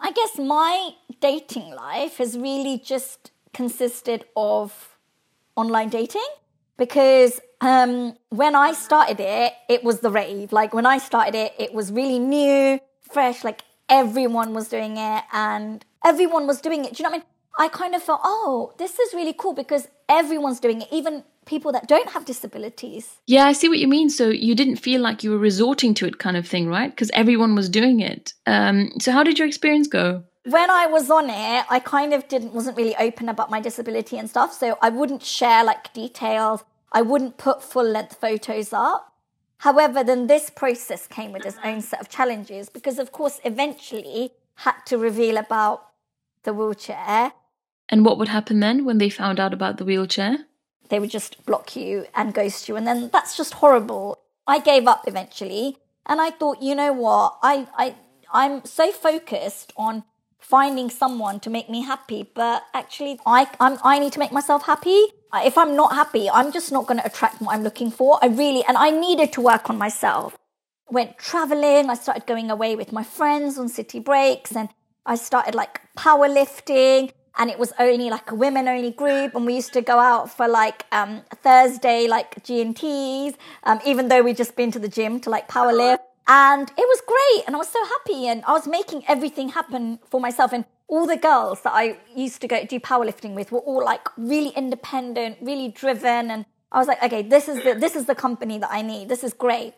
I 0.00 0.12
guess 0.12 0.38
my 0.38 0.90
dating 1.20 1.70
life 1.70 2.16
has 2.16 2.38
really 2.38 2.78
just 2.78 3.30
consisted 3.52 4.24
of 4.34 4.96
online 5.56 5.90
dating 5.90 6.26
because 6.80 7.38
um, 7.60 8.16
when 8.30 8.54
I 8.54 8.72
started 8.72 9.20
it, 9.20 9.52
it 9.68 9.84
was 9.84 10.00
the 10.00 10.10
rave. 10.10 10.50
Like 10.50 10.72
when 10.72 10.86
I 10.86 10.96
started 10.96 11.34
it, 11.34 11.52
it 11.58 11.74
was 11.74 11.92
really 11.92 12.18
new, 12.18 12.80
fresh. 13.12 13.44
Like 13.44 13.60
everyone 13.90 14.54
was 14.54 14.68
doing 14.68 14.96
it 14.96 15.24
and 15.30 15.84
everyone 16.02 16.46
was 16.46 16.62
doing 16.62 16.86
it. 16.86 16.94
Do 16.94 17.02
you 17.02 17.04
know 17.04 17.10
what 17.10 17.16
I 17.16 17.18
mean? 17.18 17.26
I 17.58 17.68
kind 17.68 17.94
of 17.94 18.02
thought, 18.02 18.22
oh, 18.24 18.72
this 18.78 18.98
is 18.98 19.12
really 19.12 19.34
cool 19.36 19.52
because 19.52 19.88
everyone's 20.08 20.58
doing 20.58 20.80
it, 20.80 20.88
even 20.90 21.22
people 21.44 21.70
that 21.72 21.86
don't 21.86 22.08
have 22.12 22.24
disabilities. 22.24 23.16
Yeah, 23.26 23.44
I 23.44 23.52
see 23.52 23.68
what 23.68 23.78
you 23.78 23.88
mean. 23.88 24.08
So 24.08 24.28
you 24.28 24.54
didn't 24.54 24.76
feel 24.76 25.02
like 25.02 25.22
you 25.22 25.32
were 25.32 25.38
resorting 25.38 25.92
to 25.94 26.06
it, 26.06 26.18
kind 26.18 26.38
of 26.38 26.48
thing, 26.48 26.68
right? 26.68 26.90
Because 26.90 27.10
everyone 27.12 27.54
was 27.54 27.68
doing 27.68 28.00
it. 28.00 28.32
Um, 28.46 28.92
so 29.00 29.12
how 29.12 29.22
did 29.22 29.38
your 29.38 29.48
experience 29.48 29.86
go? 29.86 30.24
When 30.44 30.70
I 30.70 30.86
was 30.86 31.10
on 31.10 31.28
it, 31.28 31.66
I 31.68 31.80
kind 31.84 32.14
of 32.14 32.26
didn't 32.26 32.54
wasn't 32.54 32.76
really 32.76 32.96
open 32.96 33.28
about 33.28 33.50
my 33.50 33.60
disability 33.60 34.16
and 34.16 34.28
stuff, 34.28 34.54
so 34.54 34.78
I 34.80 34.88
wouldn't 34.88 35.22
share 35.22 35.64
like 35.64 35.92
details. 35.92 36.64
I 36.92 37.02
wouldn't 37.02 37.36
put 37.36 37.62
full 37.62 37.84
length 37.84 38.16
photos 38.20 38.72
up. 38.72 39.12
However, 39.58 40.02
then 40.02 40.26
this 40.26 40.48
process 40.48 41.06
came 41.06 41.32
with 41.32 41.44
its 41.44 41.58
own 41.58 41.78
mm-hmm. 41.78 41.80
set 41.80 42.00
of 42.00 42.08
challenges 42.08 42.70
because, 42.70 42.98
of 42.98 43.12
course, 43.12 43.40
eventually 43.44 44.32
had 44.54 44.76
to 44.86 44.96
reveal 44.96 45.36
about 45.36 45.88
the 46.44 46.54
wheelchair. 46.54 47.32
And 47.90 48.04
what 48.04 48.16
would 48.16 48.28
happen 48.28 48.60
then 48.60 48.86
when 48.86 48.96
they 48.96 49.10
found 49.10 49.38
out 49.38 49.52
about 49.52 49.76
the 49.76 49.84
wheelchair? 49.84 50.46
They 50.88 50.98
would 50.98 51.10
just 51.10 51.44
block 51.44 51.76
you 51.76 52.06
and 52.14 52.32
ghost 52.32 52.68
you, 52.68 52.76
and 52.76 52.86
then 52.86 53.10
that's 53.12 53.36
just 53.36 53.54
horrible. 53.54 54.18
I 54.46 54.58
gave 54.58 54.86
up 54.86 55.04
eventually, 55.06 55.76
and 56.06 56.20
I 56.20 56.30
thought, 56.30 56.62
you 56.62 56.74
know 56.74 56.94
what? 56.94 57.36
I, 57.42 57.68
I, 57.76 57.94
I'm 58.32 58.64
so 58.64 58.90
focused 58.90 59.74
on 59.76 60.04
finding 60.40 60.90
someone 60.90 61.40
to 61.40 61.50
make 61.50 61.70
me 61.70 61.82
happy, 61.82 62.28
but 62.34 62.64
actually, 62.74 63.18
I, 63.24 63.48
I'm, 63.60 63.78
I 63.84 63.98
need 63.98 64.12
to 64.14 64.18
make 64.18 64.32
myself 64.32 64.64
happy 64.64 65.06
if 65.34 65.56
I'm 65.56 65.76
not 65.76 65.94
happy, 65.94 66.28
I'm 66.28 66.52
just 66.52 66.72
not 66.72 66.86
going 66.86 66.98
to 66.98 67.06
attract 67.06 67.40
what 67.40 67.54
I'm 67.54 67.62
looking 67.62 67.90
for. 67.90 68.18
I 68.22 68.26
really, 68.26 68.64
and 68.66 68.76
I 68.76 68.90
needed 68.90 69.32
to 69.34 69.40
work 69.40 69.70
on 69.70 69.78
myself. 69.78 70.36
Went 70.90 71.18
traveling. 71.18 71.88
I 71.88 71.94
started 71.94 72.26
going 72.26 72.50
away 72.50 72.74
with 72.74 72.92
my 72.92 73.04
friends 73.04 73.58
on 73.58 73.68
city 73.68 74.00
breaks 74.00 74.56
and 74.56 74.68
I 75.06 75.14
started 75.14 75.54
like 75.54 75.80
powerlifting 75.96 77.12
and 77.38 77.48
it 77.48 77.60
was 77.60 77.72
only 77.78 78.10
like 78.10 78.30
a 78.32 78.34
women 78.34 78.66
only 78.66 78.90
group 78.90 79.36
and 79.36 79.46
we 79.46 79.54
used 79.54 79.72
to 79.74 79.82
go 79.82 80.00
out 80.00 80.30
for 80.36 80.48
like 80.48 80.84
um, 80.90 81.22
Thursday 81.42 82.08
like 82.08 82.42
G&Ts 82.42 83.38
um, 83.62 83.78
even 83.86 84.08
though 84.08 84.20
we'd 84.20 84.36
just 84.36 84.56
been 84.56 84.72
to 84.72 84.80
the 84.80 84.88
gym 84.88 85.20
to 85.20 85.30
like 85.30 85.48
powerlift 85.48 85.98
and 86.30 86.70
it 86.78 86.86
was 86.92 87.00
great 87.00 87.44
and 87.46 87.56
I 87.56 87.58
was 87.58 87.68
so 87.68 87.84
happy 87.84 88.28
and 88.28 88.44
I 88.44 88.52
was 88.52 88.68
making 88.68 89.02
everything 89.08 89.48
happen 89.48 89.98
for 90.08 90.20
myself 90.20 90.52
and 90.52 90.64
all 90.86 91.06
the 91.06 91.16
girls 91.16 91.62
that 91.62 91.72
I 91.72 91.98
used 92.14 92.40
to 92.42 92.48
go 92.48 92.64
do 92.64 92.78
powerlifting 92.78 93.34
with 93.34 93.50
were 93.50 93.60
all 93.60 93.84
like 93.84 94.06
really 94.16 94.50
independent, 94.50 95.38
really 95.40 95.68
driven, 95.68 96.30
and 96.30 96.44
I 96.72 96.78
was 96.78 96.88
like, 96.88 97.02
okay, 97.02 97.22
this 97.22 97.48
is 97.48 97.62
the 97.64 97.74
this 97.74 97.94
is 97.94 98.06
the 98.06 98.14
company 98.14 98.58
that 98.58 98.70
I 98.70 98.82
need. 98.82 99.08
This 99.08 99.24
is 99.24 99.32
great. 99.32 99.74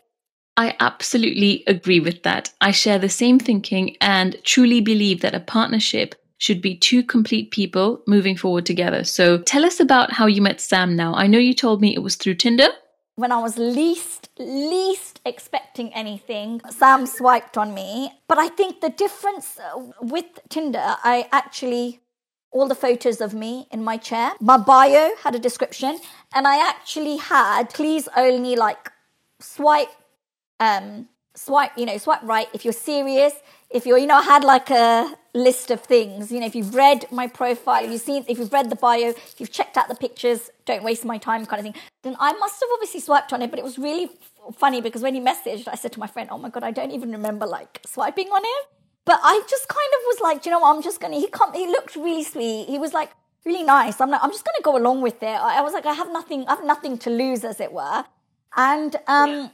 I 0.57 0.75
absolutely 0.79 1.63
agree 1.65 1.99
with 1.99 2.23
that. 2.23 2.51
I 2.61 2.71
share 2.71 2.99
the 2.99 3.09
same 3.09 3.39
thinking 3.39 3.95
and 4.01 4.37
truly 4.43 4.81
believe 4.81 5.21
that 5.21 5.33
a 5.35 5.39
partnership 5.39 6.15
should 6.37 6.61
be 6.61 6.75
two 6.75 7.03
complete 7.03 7.51
people 7.51 8.01
moving 8.05 8.35
forward 8.35 8.65
together. 8.65 9.03
So 9.03 9.39
tell 9.39 9.65
us 9.65 9.79
about 9.79 10.11
how 10.11 10.27
you 10.27 10.41
met 10.41 10.61
Sam 10.61 10.95
now. 10.95 11.15
I 11.15 11.25
know 11.25 11.39
you 11.39 11.53
told 11.53 11.81
me 11.81 11.95
it 11.95 12.03
was 12.03 12.15
through 12.15 12.35
Tinder 12.35 12.69
when 13.15 13.31
I 13.31 13.39
was 13.39 13.57
least, 13.57 14.29
least 14.39 15.21
expecting 15.25 15.93
anything, 15.93 16.61
Sam 16.69 17.05
swiped 17.05 17.57
on 17.57 17.73
me. 17.73 18.11
But 18.27 18.39
I 18.39 18.47
think 18.47 18.81
the 18.81 18.89
difference 18.89 19.59
uh, 19.59 19.91
with 20.01 20.25
Tinder, 20.49 20.95
I 21.03 21.27
actually, 21.31 21.99
all 22.51 22.67
the 22.67 22.75
photos 22.75 23.21
of 23.21 23.33
me 23.33 23.67
in 23.71 23.83
my 23.83 23.97
chair, 23.97 24.31
my 24.39 24.57
bio 24.57 25.11
had 25.23 25.35
a 25.35 25.39
description, 25.39 25.99
and 26.33 26.47
I 26.47 26.67
actually 26.67 27.17
had, 27.17 27.69
please 27.73 28.07
only 28.17 28.55
like 28.55 28.91
swipe, 29.39 29.89
um, 30.59 31.07
swipe, 31.35 31.71
you 31.77 31.85
know, 31.85 31.97
swipe 31.97 32.23
right 32.23 32.47
if 32.53 32.65
you're 32.65 32.73
serious. 32.73 33.33
If 33.69 33.85
you're, 33.85 33.97
you 33.97 34.07
know, 34.07 34.17
I 34.17 34.23
had 34.23 34.43
like 34.43 34.69
a 34.69 35.15
list 35.33 35.71
of 35.71 35.81
things. 35.81 36.31
You 36.31 36.39
know, 36.39 36.45
if 36.45 36.55
you've 36.55 36.75
read 36.75 37.05
my 37.11 37.27
profile, 37.27 37.83
if 37.83 37.91
you've 37.91 38.01
seen, 38.01 38.25
if 38.27 38.37
you've 38.37 38.53
read 38.53 38.69
the 38.69 38.75
bio, 38.75 39.09
if 39.09 39.35
you've 39.39 39.51
checked 39.51 39.77
out 39.77 39.87
the 39.87 39.95
pictures, 39.95 40.49
don't 40.65 40.83
waste 40.83 41.05
my 41.05 41.17
time, 41.17 41.45
kind 41.45 41.59
of 41.59 41.73
thing. 41.73 41.81
Then 42.03 42.15
I 42.19 42.33
must 42.33 42.61
have 42.61 42.69
obviously 42.73 42.99
swiped 42.99 43.33
on 43.33 43.41
it, 43.41 43.49
but 43.49 43.59
it 43.59 43.65
was 43.65 43.77
really 43.77 44.05
f- 44.05 44.55
funny 44.55 44.81
because 44.81 45.01
when 45.01 45.15
he 45.15 45.21
messaged, 45.21 45.67
I 45.67 45.75
said 45.75 45.91
to 45.93 45.99
my 45.99 46.07
friend, 46.07 46.29
"Oh 46.31 46.37
my 46.37 46.49
god, 46.49 46.63
I 46.63 46.71
don't 46.71 46.91
even 46.91 47.11
remember 47.11 47.45
like 47.45 47.81
swiping 47.85 48.27
on 48.29 48.43
him." 48.43 48.61
But 49.05 49.19
I 49.21 49.41
just 49.49 49.67
kind 49.67 49.91
of 49.97 49.99
was 50.07 50.19
like, 50.21 50.45
you 50.45 50.51
know 50.51 50.59
what? 50.59 50.75
I'm 50.75 50.81
just 50.81 51.01
gonna. 51.01 51.17
He 51.17 51.27
come. 51.27 51.53
He 51.53 51.67
looked 51.67 51.95
really 51.95 52.23
sweet. 52.23 52.67
He 52.69 52.77
was 52.77 52.93
like 52.93 53.11
really 53.45 53.63
nice. 53.63 53.99
I'm 53.99 54.09
like, 54.09 54.23
I'm 54.23 54.31
just 54.31 54.45
gonna 54.45 54.63
go 54.63 54.77
along 54.77 55.01
with 55.01 55.21
it. 55.21 55.25
I, 55.25 55.59
I 55.59 55.61
was 55.61 55.73
like, 55.73 55.85
I 55.85 55.93
have 55.93 56.11
nothing. 56.11 56.45
I 56.47 56.55
have 56.55 56.63
nothing 56.65 56.97
to 56.99 57.09
lose, 57.09 57.43
as 57.43 57.59
it 57.59 57.73
were. 57.73 58.05
And 58.55 58.95
um, 59.07 59.29
yeah 59.29 59.49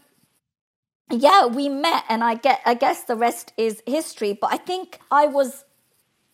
yeah, 1.12 1.48
we 1.48 1.70
met 1.70 2.04
and 2.08 2.24
I 2.24 2.36
get 2.36 2.62
I 2.66 2.74
guess 2.74 3.04
the 3.04 3.16
rest 3.16 3.54
is 3.58 3.82
history. 3.86 4.34
But 4.34 4.54
I 4.54 4.58
think 4.58 5.00
I 5.12 5.28
was 5.28 5.66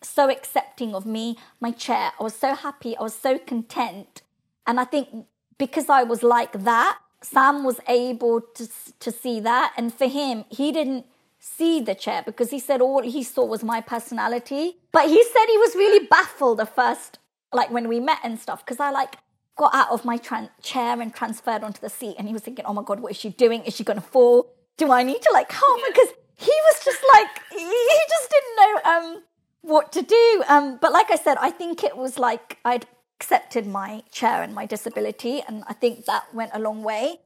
so 0.07 0.29
accepting 0.29 0.93
of 0.95 1.05
me, 1.05 1.37
my 1.59 1.71
chair. 1.71 2.11
I 2.19 2.23
was 2.23 2.35
so 2.35 2.53
happy. 2.53 2.95
I 2.97 3.03
was 3.03 3.15
so 3.15 3.37
content. 3.37 4.21
And 4.67 4.79
I 4.79 4.85
think 4.85 5.09
because 5.57 5.89
I 5.89 6.03
was 6.03 6.23
like 6.23 6.63
that, 6.63 6.99
Sam 7.21 7.63
was 7.63 7.79
able 7.87 8.41
to, 8.41 8.69
to 8.99 9.11
see 9.11 9.39
that. 9.39 9.73
And 9.77 9.93
for 9.93 10.07
him, 10.07 10.45
he 10.49 10.71
didn't 10.71 11.05
see 11.39 11.79
the 11.81 11.95
chair 11.95 12.23
because 12.25 12.49
he 12.49 12.59
said 12.59 12.81
all 12.81 13.01
he 13.01 13.23
saw 13.23 13.45
was 13.45 13.63
my 13.63 13.81
personality. 13.81 14.77
But 14.91 15.07
he 15.07 15.23
said 15.23 15.45
he 15.47 15.57
was 15.57 15.75
really 15.75 16.07
baffled 16.07 16.59
at 16.59 16.73
first, 16.75 17.19
like 17.53 17.71
when 17.71 17.87
we 17.87 17.99
met 17.99 18.19
and 18.23 18.39
stuff, 18.39 18.65
because 18.65 18.79
I 18.79 18.91
like 18.91 19.17
got 19.57 19.73
out 19.73 19.89
of 19.91 20.05
my 20.05 20.17
tran- 20.17 20.49
chair 20.61 20.99
and 20.99 21.13
transferred 21.13 21.63
onto 21.63 21.81
the 21.81 21.89
seat. 21.89 22.15
And 22.17 22.27
he 22.27 22.33
was 22.33 22.41
thinking, 22.41 22.65
oh 22.65 22.73
my 22.73 22.83
God, 22.83 22.99
what 22.99 23.11
is 23.11 23.17
she 23.17 23.29
doing? 23.29 23.63
Is 23.63 23.75
she 23.75 23.83
going 23.83 23.99
to 23.99 24.05
fall? 24.05 24.53
Do 24.77 24.91
I 24.91 25.03
need 25.03 25.21
to 25.21 25.29
like 25.33 25.51
help? 25.51 25.81
Because 25.87 26.09
he 26.37 26.51
was 26.51 26.83
just 26.83 27.01
like, 27.13 27.27
he 27.51 27.99
just 28.09 28.29
didn't 28.29 28.55
know 28.57 28.91
um, 28.91 29.23
what 29.65 29.91
to 29.93 30.01
do. 30.01 30.43
Um, 30.47 30.78
but 30.82 30.91
like 30.91 31.12
I 31.12 31.15
said, 31.15 31.38
I 31.39 31.51
think 31.51 31.84
it 31.84 31.97
was 31.97 32.17
like 32.17 32.58
I'd 32.63 32.86
accepted 33.19 33.65
my 33.65 34.04
chair 34.12 34.43
and 34.43 34.54
my 34.54 34.65
disability, 34.65 35.41
and 35.47 35.63
I 35.67 35.73
think 35.73 36.06
that 36.06 36.34
went 36.34 36.51
a 36.54 36.60
long 36.60 36.84
way. 36.84 37.19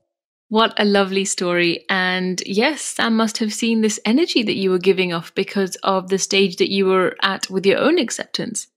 What 0.50 0.74
a 0.80 0.86
lovely 0.86 1.26
story. 1.26 1.86
And 1.90 2.42
yes, 2.46 2.82
Sam 2.82 3.16
must 3.16 3.38
have 3.38 3.54
seen 3.54 3.82
this 3.82 4.00
energy 4.04 4.42
that 4.42 4.56
you 4.56 4.72
were 4.72 4.80
giving 4.80 5.14
off 5.14 5.34
because 5.36 5.76
of 5.84 6.10
the 6.10 6.18
stage 6.18 6.56
that 6.58 6.72
you 6.72 6.88
were 6.88 7.16
at 7.22 7.50
with 7.52 7.68
your 7.68 7.78
own 7.78 8.00
acceptance. 8.00 8.68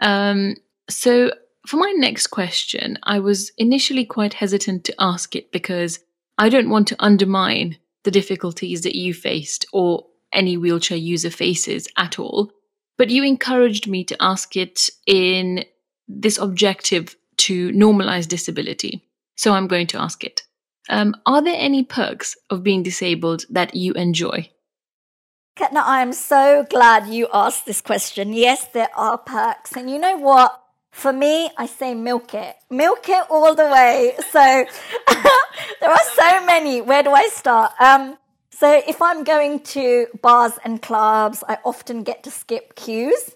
Um, 0.00 0.56
so, 0.90 1.32
for 1.64 1.76
my 1.76 1.92
next 1.96 2.26
question, 2.28 2.98
I 3.04 3.20
was 3.20 3.52
initially 3.56 4.04
quite 4.04 4.34
hesitant 4.34 4.82
to 4.84 4.94
ask 4.98 5.36
it 5.36 5.52
because 5.52 6.00
I 6.38 6.48
don't 6.48 6.70
want 6.70 6.88
to 6.88 6.96
undermine 6.98 7.78
the 8.02 8.10
difficulties 8.10 8.82
that 8.82 8.96
you 8.96 9.14
faced 9.14 9.64
or 9.72 10.06
any 10.32 10.56
wheelchair 10.56 10.98
user 10.98 11.30
faces 11.30 11.86
at 11.96 12.18
all. 12.18 12.50
But 12.98 13.10
you 13.10 13.24
encouraged 13.24 13.86
me 13.86 14.04
to 14.04 14.16
ask 14.20 14.56
it 14.56 14.88
in 15.06 15.64
this 16.08 16.38
objective 16.38 17.16
to 17.38 17.70
normalize 17.72 18.28
disability. 18.28 19.02
So 19.36 19.52
I'm 19.52 19.66
going 19.66 19.86
to 19.88 20.00
ask 20.00 20.22
it. 20.24 20.42
Um, 20.88 21.14
are 21.26 21.42
there 21.42 21.56
any 21.56 21.84
perks 21.84 22.36
of 22.50 22.62
being 22.62 22.82
disabled 22.82 23.44
that 23.50 23.74
you 23.74 23.92
enjoy? 23.94 24.50
Ketna, 25.56 25.82
I 25.84 26.02
am 26.02 26.12
so 26.12 26.66
glad 26.68 27.06
you 27.08 27.28
asked 27.32 27.66
this 27.66 27.80
question. 27.80 28.32
Yes, 28.32 28.66
there 28.68 28.88
are 28.96 29.18
perks. 29.18 29.72
And 29.76 29.90
you 29.90 29.98
know 29.98 30.16
what? 30.16 30.58
For 30.92 31.12
me, 31.12 31.50
I 31.56 31.66
say 31.66 31.94
milk 31.94 32.34
it. 32.34 32.56
Milk 32.70 33.08
it 33.08 33.26
all 33.30 33.54
the 33.54 33.66
way. 33.66 34.14
So 34.30 34.40
there 35.80 35.90
are 35.90 36.04
so 36.14 36.46
many. 36.46 36.80
Where 36.80 37.02
do 37.02 37.10
I 37.10 37.28
start? 37.28 37.72
Um, 37.80 38.16
so 38.52 38.82
if 38.86 39.00
I'm 39.00 39.24
going 39.24 39.60
to 39.60 40.06
bars 40.20 40.52
and 40.64 40.80
clubs, 40.80 41.42
I 41.48 41.58
often 41.64 42.02
get 42.02 42.22
to 42.24 42.30
skip 42.30 42.76
queues, 42.76 43.34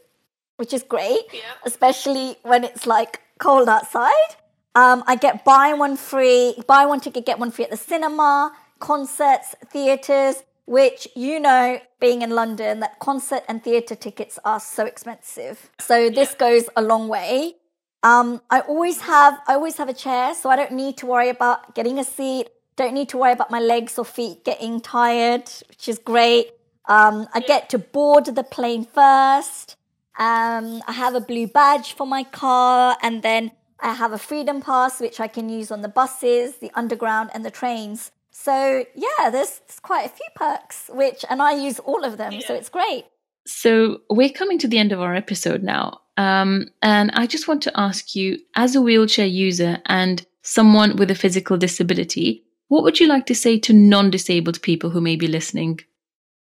which 0.56 0.72
is 0.72 0.82
great, 0.82 1.24
yeah. 1.32 1.40
especially 1.64 2.36
when 2.42 2.64
it's 2.64 2.86
like 2.86 3.22
cold 3.38 3.68
outside. 3.68 4.30
Um, 4.74 5.02
I 5.06 5.16
get 5.16 5.44
buy 5.44 5.72
one 5.72 5.96
free, 5.96 6.54
buy 6.66 6.84
one 6.84 7.00
ticket, 7.00 7.24
get 7.24 7.38
one 7.38 7.50
free 7.50 7.64
at 7.64 7.70
the 7.70 7.78
cinema, 7.78 8.52
concerts, 8.78 9.54
theatres, 9.72 10.42
which 10.66 11.08
you 11.16 11.40
know, 11.40 11.80
being 11.98 12.20
in 12.22 12.30
London, 12.30 12.80
that 12.80 12.98
concert 12.98 13.42
and 13.48 13.64
theatre 13.64 13.94
tickets 13.94 14.38
are 14.44 14.60
so 14.60 14.84
expensive. 14.84 15.70
So 15.80 16.10
this 16.10 16.32
yeah. 16.32 16.38
goes 16.38 16.64
a 16.76 16.82
long 16.82 17.08
way. 17.08 17.54
Um, 18.02 18.42
I 18.50 18.60
always 18.60 19.00
have, 19.00 19.38
I 19.48 19.54
always 19.54 19.78
have 19.78 19.88
a 19.88 19.94
chair, 19.94 20.34
so 20.34 20.50
I 20.50 20.56
don't 20.56 20.72
need 20.72 20.98
to 20.98 21.06
worry 21.06 21.30
about 21.30 21.74
getting 21.74 21.98
a 21.98 22.04
seat. 22.04 22.48
Don't 22.76 22.94
need 22.94 23.08
to 23.10 23.18
worry 23.18 23.32
about 23.32 23.50
my 23.50 23.60
legs 23.60 23.98
or 23.98 24.04
feet 24.04 24.44
getting 24.44 24.80
tired, 24.80 25.50
which 25.68 25.88
is 25.88 25.98
great. 25.98 26.50
Um, 26.86 27.26
I 27.34 27.40
get 27.40 27.70
to 27.70 27.78
board 27.78 28.26
the 28.26 28.44
plane 28.44 28.84
first. 28.84 29.76
Um, 30.18 30.82
I 30.86 30.92
have 30.92 31.14
a 31.14 31.20
blue 31.20 31.46
badge 31.46 31.94
for 31.94 32.06
my 32.06 32.24
car, 32.24 32.96
and 33.02 33.22
then 33.22 33.52
I 33.80 33.92
have 33.94 34.12
a 34.12 34.18
freedom 34.18 34.60
pass, 34.60 35.00
which 35.00 35.20
I 35.20 35.28
can 35.28 35.48
use 35.48 35.70
on 35.70 35.82
the 35.82 35.88
buses, 35.88 36.56
the 36.56 36.70
underground, 36.74 37.30
and 37.34 37.44
the 37.44 37.50
trains. 37.50 38.12
So 38.30 38.84
yeah, 38.94 39.30
there's, 39.30 39.60
there's 39.66 39.80
quite 39.80 40.06
a 40.06 40.08
few 40.10 40.26
perks, 40.34 40.90
which, 40.92 41.24
and 41.28 41.42
I 41.42 41.52
use 41.52 41.78
all 41.78 42.04
of 42.04 42.18
them, 42.18 42.32
yeah. 42.34 42.46
so 42.46 42.54
it's 42.54 42.68
great. 42.68 43.06
So 43.46 44.00
we're 44.10 44.30
coming 44.30 44.58
to 44.58 44.68
the 44.68 44.78
end 44.78 44.92
of 44.92 45.00
our 45.00 45.14
episode 45.14 45.62
now. 45.62 46.00
Um, 46.16 46.68
and 46.82 47.10
I 47.12 47.26
just 47.26 47.48
want 47.48 47.62
to 47.64 47.78
ask 47.78 48.14
you, 48.14 48.38
as 48.54 48.74
a 48.74 48.80
wheelchair 48.80 49.26
user 49.26 49.78
and 49.86 50.24
someone 50.42 50.96
with 50.96 51.10
a 51.10 51.14
physical 51.14 51.56
disability, 51.56 52.45
what 52.68 52.82
would 52.82 53.00
you 53.00 53.06
like 53.06 53.26
to 53.26 53.34
say 53.34 53.58
to 53.60 53.72
non 53.72 54.10
disabled 54.10 54.62
people 54.62 54.90
who 54.90 55.00
may 55.00 55.16
be 55.16 55.26
listening? 55.26 55.80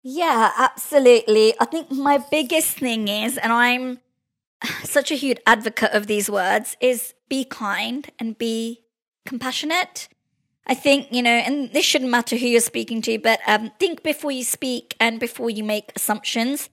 Yeah, 0.02 0.52
absolutely. 0.58 1.54
I 1.58 1.64
think 1.64 1.90
my 1.90 2.22
biggest 2.30 2.78
thing 2.78 3.08
is, 3.08 3.38
and 3.38 3.52
I'm 3.52 4.00
such 4.84 5.10
a 5.10 5.14
huge 5.14 5.38
advocate 5.46 5.92
of 5.92 6.06
these 6.06 6.30
words, 6.30 6.76
is 6.80 7.14
be 7.28 7.44
kind 7.44 8.10
and 8.18 8.36
be 8.36 8.84
compassionate. 9.24 10.08
I 10.66 10.74
think, 10.74 11.08
you 11.10 11.22
know, 11.22 11.30
and 11.30 11.70
this 11.72 11.84
shouldn't 11.84 12.10
matter 12.10 12.36
who 12.36 12.46
you're 12.46 12.60
speaking 12.60 13.02
to, 13.02 13.18
but 13.18 13.40
um, 13.46 13.70
think 13.78 14.02
before 14.02 14.30
you 14.30 14.44
speak 14.44 14.96
and 14.98 15.20
before 15.20 15.50
you 15.50 15.62
make 15.62 15.92
assumptions. 15.94 16.70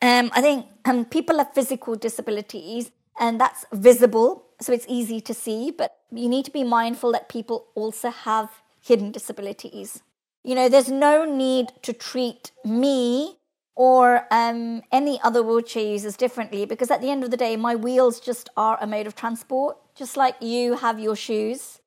Um, 0.00 0.30
I 0.32 0.40
think 0.40 0.66
um, 0.84 1.04
people 1.04 1.38
have 1.38 1.52
physical 1.52 1.96
disabilities 1.96 2.92
and 3.18 3.40
that's 3.40 3.64
visible, 3.72 4.46
so 4.60 4.72
it's 4.72 4.86
easy 4.88 5.20
to 5.22 5.34
see, 5.34 5.72
but 5.72 5.96
you 6.12 6.28
need 6.28 6.44
to 6.44 6.50
be 6.50 6.62
mindful 6.64 7.12
that 7.12 7.28
people 7.28 7.66
also 7.74 8.10
have 8.10 8.61
hidden 8.82 9.12
disabilities. 9.12 10.02
You 10.44 10.54
know, 10.54 10.68
there's 10.68 10.90
no 10.90 11.24
need 11.24 11.68
to 11.82 11.92
treat 11.92 12.50
me 12.64 13.38
or 13.74 14.26
um, 14.30 14.82
any 14.90 15.20
other 15.22 15.42
wheelchair 15.42 15.84
users 15.84 16.16
differently 16.16 16.66
because 16.66 16.90
at 16.90 17.00
the 17.00 17.10
end 17.10 17.24
of 17.24 17.30
the 17.30 17.36
day, 17.36 17.56
my 17.56 17.74
wheels 17.74 18.20
just 18.20 18.50
are 18.56 18.76
a 18.80 18.86
mode 18.86 19.06
of 19.06 19.14
transport, 19.14 19.78
just 19.94 20.16
like 20.16 20.36
you 20.40 20.76
have 20.76 20.98
your 20.98 21.16
shoes. 21.16 21.80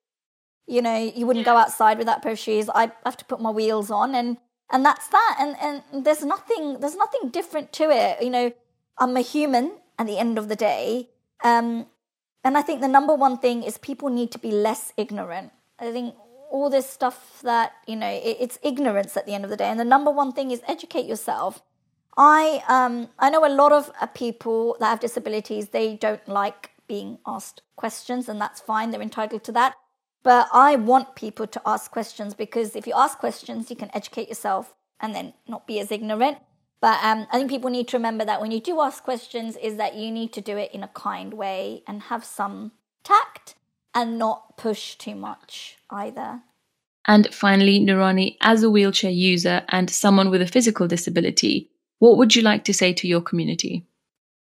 You 0.66 0.82
know, 0.82 0.96
you 0.96 1.26
wouldn't 1.26 1.44
go 1.44 1.56
outside 1.56 1.98
without 1.98 2.16
that 2.16 2.22
pair 2.22 2.32
of 2.32 2.38
shoes. 2.38 2.68
I 2.74 2.90
have 3.04 3.16
to 3.18 3.24
put 3.24 3.40
my 3.40 3.50
wheels 3.50 3.88
on, 3.90 4.16
and 4.16 4.38
and 4.72 4.84
that's 4.84 5.06
that. 5.08 5.36
And 5.38 5.84
and 5.92 6.04
there's 6.04 6.24
nothing 6.24 6.80
there's 6.80 6.96
nothing 6.96 7.30
different 7.30 7.72
to 7.74 7.90
it. 7.90 8.20
You 8.20 8.30
know, 8.30 8.52
I'm 8.98 9.16
a 9.16 9.20
human 9.20 9.78
at 9.96 10.08
the 10.08 10.18
end 10.18 10.38
of 10.38 10.48
the 10.48 10.56
day. 10.56 11.10
Um, 11.44 11.86
and 12.42 12.56
I 12.56 12.62
think 12.62 12.80
the 12.80 12.88
number 12.88 13.14
one 13.14 13.38
thing 13.38 13.62
is 13.62 13.78
people 13.78 14.08
need 14.08 14.32
to 14.32 14.38
be 14.38 14.50
less 14.50 14.92
ignorant. 14.96 15.52
I 15.78 15.92
think 15.92 16.14
all 16.56 16.70
this 16.70 16.88
stuff 16.88 17.40
that 17.42 17.72
you 17.86 17.96
know 17.96 18.08
it, 18.08 18.36
it's 18.40 18.58
ignorance 18.62 19.16
at 19.16 19.26
the 19.26 19.34
end 19.34 19.44
of 19.44 19.50
the 19.50 19.56
day. 19.56 19.68
And 19.68 19.78
the 19.78 19.84
number 19.84 20.10
one 20.10 20.32
thing 20.32 20.50
is 20.50 20.62
educate 20.66 21.06
yourself 21.06 21.62
I 22.16 22.62
um, 22.66 23.08
I 23.18 23.28
know 23.30 23.46
a 23.46 23.52
lot 23.52 23.72
of 23.72 23.90
uh, 24.00 24.06
people 24.06 24.76
that 24.80 24.88
have 24.88 25.00
disabilities. 25.00 25.68
They 25.68 25.96
don't 25.96 26.26
like 26.26 26.70
being 26.88 27.18
asked 27.26 27.62
questions, 27.76 28.28
and 28.28 28.40
that's 28.40 28.60
fine. 28.60 28.90
They're 28.90 29.02
entitled 29.02 29.44
to 29.44 29.52
that. 29.52 29.74
But 30.22 30.48
I 30.52 30.76
want 30.76 31.14
people 31.14 31.46
to 31.46 31.62
ask 31.66 31.90
questions 31.90 32.34
because 32.34 32.74
if 32.74 32.86
you 32.86 32.94
ask 32.96 33.18
questions, 33.18 33.70
you 33.70 33.76
can 33.76 33.90
educate 33.94 34.28
yourself 34.28 34.74
and 34.98 35.14
then 35.14 35.34
not 35.46 35.66
be 35.66 35.78
as 35.78 35.92
ignorant. 35.92 36.38
But 36.80 37.02
um, 37.02 37.26
I 37.30 37.38
think 37.38 37.50
people 37.50 37.70
need 37.70 37.88
to 37.88 37.96
remember 37.96 38.24
that 38.24 38.40
when 38.40 38.50
you 38.50 38.60
do 38.60 38.80
ask 38.80 39.04
questions, 39.04 39.56
is 39.56 39.76
that 39.76 39.94
you 39.94 40.10
need 40.10 40.32
to 40.32 40.40
do 40.40 40.56
it 40.56 40.72
in 40.72 40.82
a 40.82 40.88
kind 40.88 41.34
way 41.34 41.82
and 41.86 42.02
have 42.02 42.24
some 42.24 42.72
tact 43.04 43.55
and 43.96 44.18
not 44.18 44.56
push 44.58 44.94
too 44.94 45.16
much 45.16 45.78
either. 45.90 46.42
And 47.06 47.32
finally, 47.34 47.80
Nurani, 47.80 48.36
as 48.42 48.62
a 48.62 48.70
wheelchair 48.70 49.10
user 49.10 49.64
and 49.70 49.88
someone 49.88 50.30
with 50.30 50.42
a 50.42 50.46
physical 50.46 50.86
disability, 50.86 51.70
what 51.98 52.18
would 52.18 52.36
you 52.36 52.42
like 52.42 52.64
to 52.64 52.74
say 52.74 52.92
to 52.92 53.08
your 53.08 53.22
community? 53.22 53.86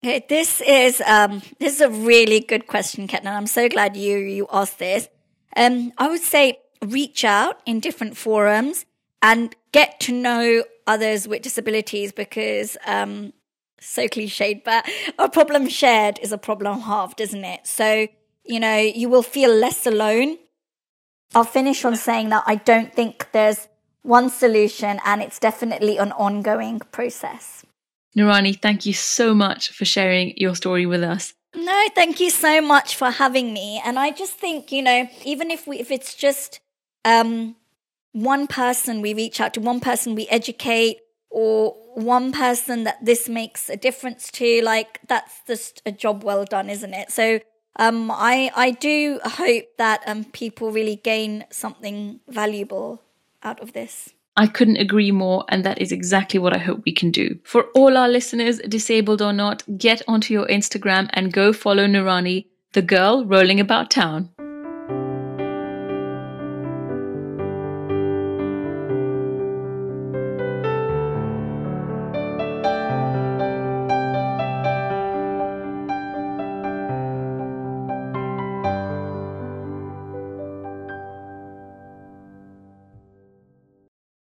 Okay, 0.05 0.25
this 0.29 0.61
is 0.61 1.01
um, 1.01 1.43
this 1.59 1.75
is 1.75 1.81
a 1.81 1.89
really 1.89 2.41
good 2.41 2.67
question, 2.67 3.09
Ketna. 3.09 3.33
I'm 3.33 3.47
so 3.47 3.69
glad 3.69 3.97
you 3.97 4.19
you 4.19 4.47
asked 4.53 4.79
this. 4.79 5.09
Um, 5.57 5.93
I 5.99 6.09
would 6.09 6.21
say 6.21 6.59
reach 6.85 7.25
out 7.25 7.61
in 7.65 7.81
different 7.81 8.17
forums 8.17 8.85
and 9.23 9.57
get 9.73 9.99
to 10.01 10.13
know 10.13 10.63
others 10.87 11.27
with 11.27 11.43
disabilities 11.43 12.13
because 12.13 12.77
um, 12.87 13.33
so 13.81 14.07
cliched, 14.09 14.63
but 14.63 14.89
a 15.19 15.29
problem 15.29 15.69
shared 15.69 16.19
is 16.23 16.33
a 16.33 16.39
problem 16.39 16.81
halved, 16.81 17.21
isn't 17.21 17.45
it? 17.45 17.67
So 17.67 18.09
you 18.49 18.61
know 18.61 18.77
you 18.77 19.09
will 19.09 19.23
feel 19.23 19.55
less 19.55 19.87
alone. 19.87 20.39
I'll 21.35 21.45
finish 21.45 21.85
on 21.85 21.97
saying 21.97 22.31
that 22.31 22.45
I 22.47 22.57
don't 22.57 22.93
think 22.93 23.29
there's 23.33 23.69
one 24.03 24.31
solution, 24.31 25.01
and 25.05 25.23
it's 25.23 25.39
definitely 25.39 25.99
an 25.99 26.13
ongoing 26.13 26.81
process. 26.91 27.65
Nirani, 28.17 28.61
thank 28.61 28.87
you 28.87 28.95
so 28.95 29.35
much 29.35 29.71
for 29.71 29.85
sharing 29.85 30.37
your 30.37 30.55
story 30.57 30.87
with 30.87 31.03
us. 31.03 31.35
No, 31.55 31.89
thank 31.95 32.21
you 32.21 32.31
so 32.31 32.61
much 32.61 32.97
for 32.97 33.11
having 33.11 33.53
me. 33.53 33.81
And 33.85 33.99
I 33.99 34.11
just 34.11 34.35
think, 34.35 34.73
you 34.73 34.83
know, 34.83 35.09
even 35.25 35.51
if 35.51 35.67
we 35.67 35.79
if 35.79 35.91
it's 35.91 36.15
just 36.15 36.61
um 37.05 37.57
one 38.13 38.47
person 38.47 39.03
we 39.03 39.15
reach 39.15 39.41
out 39.41 39.55
to, 39.55 39.61
one 39.61 39.81
person 39.81 40.15
we 40.15 40.27
educate, 40.29 40.99
or 41.31 41.77
one 41.95 42.33
person 42.33 42.85
that 42.85 43.05
this 43.05 43.29
makes 43.29 43.69
a 43.69 43.77
difference 43.77 44.31
to, 44.33 44.63
like 44.63 45.01
that's 45.07 45.43
just 45.47 45.83
a 45.85 45.93
job 45.93 46.25
well 46.25 46.45
done, 46.45 46.71
isn't 46.71 46.95
it? 46.95 47.11
So 47.11 47.41
um 47.79 48.11
I 48.11 48.51
I 48.55 48.71
do 48.73 49.21
hope 49.25 49.65
that 49.77 50.03
um 50.07 50.25
people 50.25 50.71
really 50.71 50.97
gain 50.97 51.45
something 51.51 52.21
valuable 52.29 53.03
out 53.43 53.61
of 53.61 53.73
this. 53.73 54.15
I 54.37 54.47
couldn't 54.47 54.77
agree 54.77 55.11
more, 55.11 55.45
and 55.49 55.65
that 55.65 55.81
is 55.81 55.91
exactly 55.91 56.39
what 56.39 56.55
I 56.55 56.59
hope 56.59 56.83
we 56.85 56.93
can 56.93 57.11
do. 57.11 57.39
For 57.43 57.65
all 57.75 57.97
our 57.97 58.09
listeners, 58.09 58.59
disabled 58.59 59.21
or 59.21 59.33
not, 59.33 59.65
get 59.79 60.01
onto 60.07 60.33
your 60.33 60.47
Instagram 60.47 61.11
and 61.13 61.33
go 61.33 61.53
follow 61.53 61.87
Nurani, 61.89 62.47
the 62.73 62.83
girl 62.83 63.25
rolling 63.25 63.59
about 63.59 63.91
town. 63.91 64.31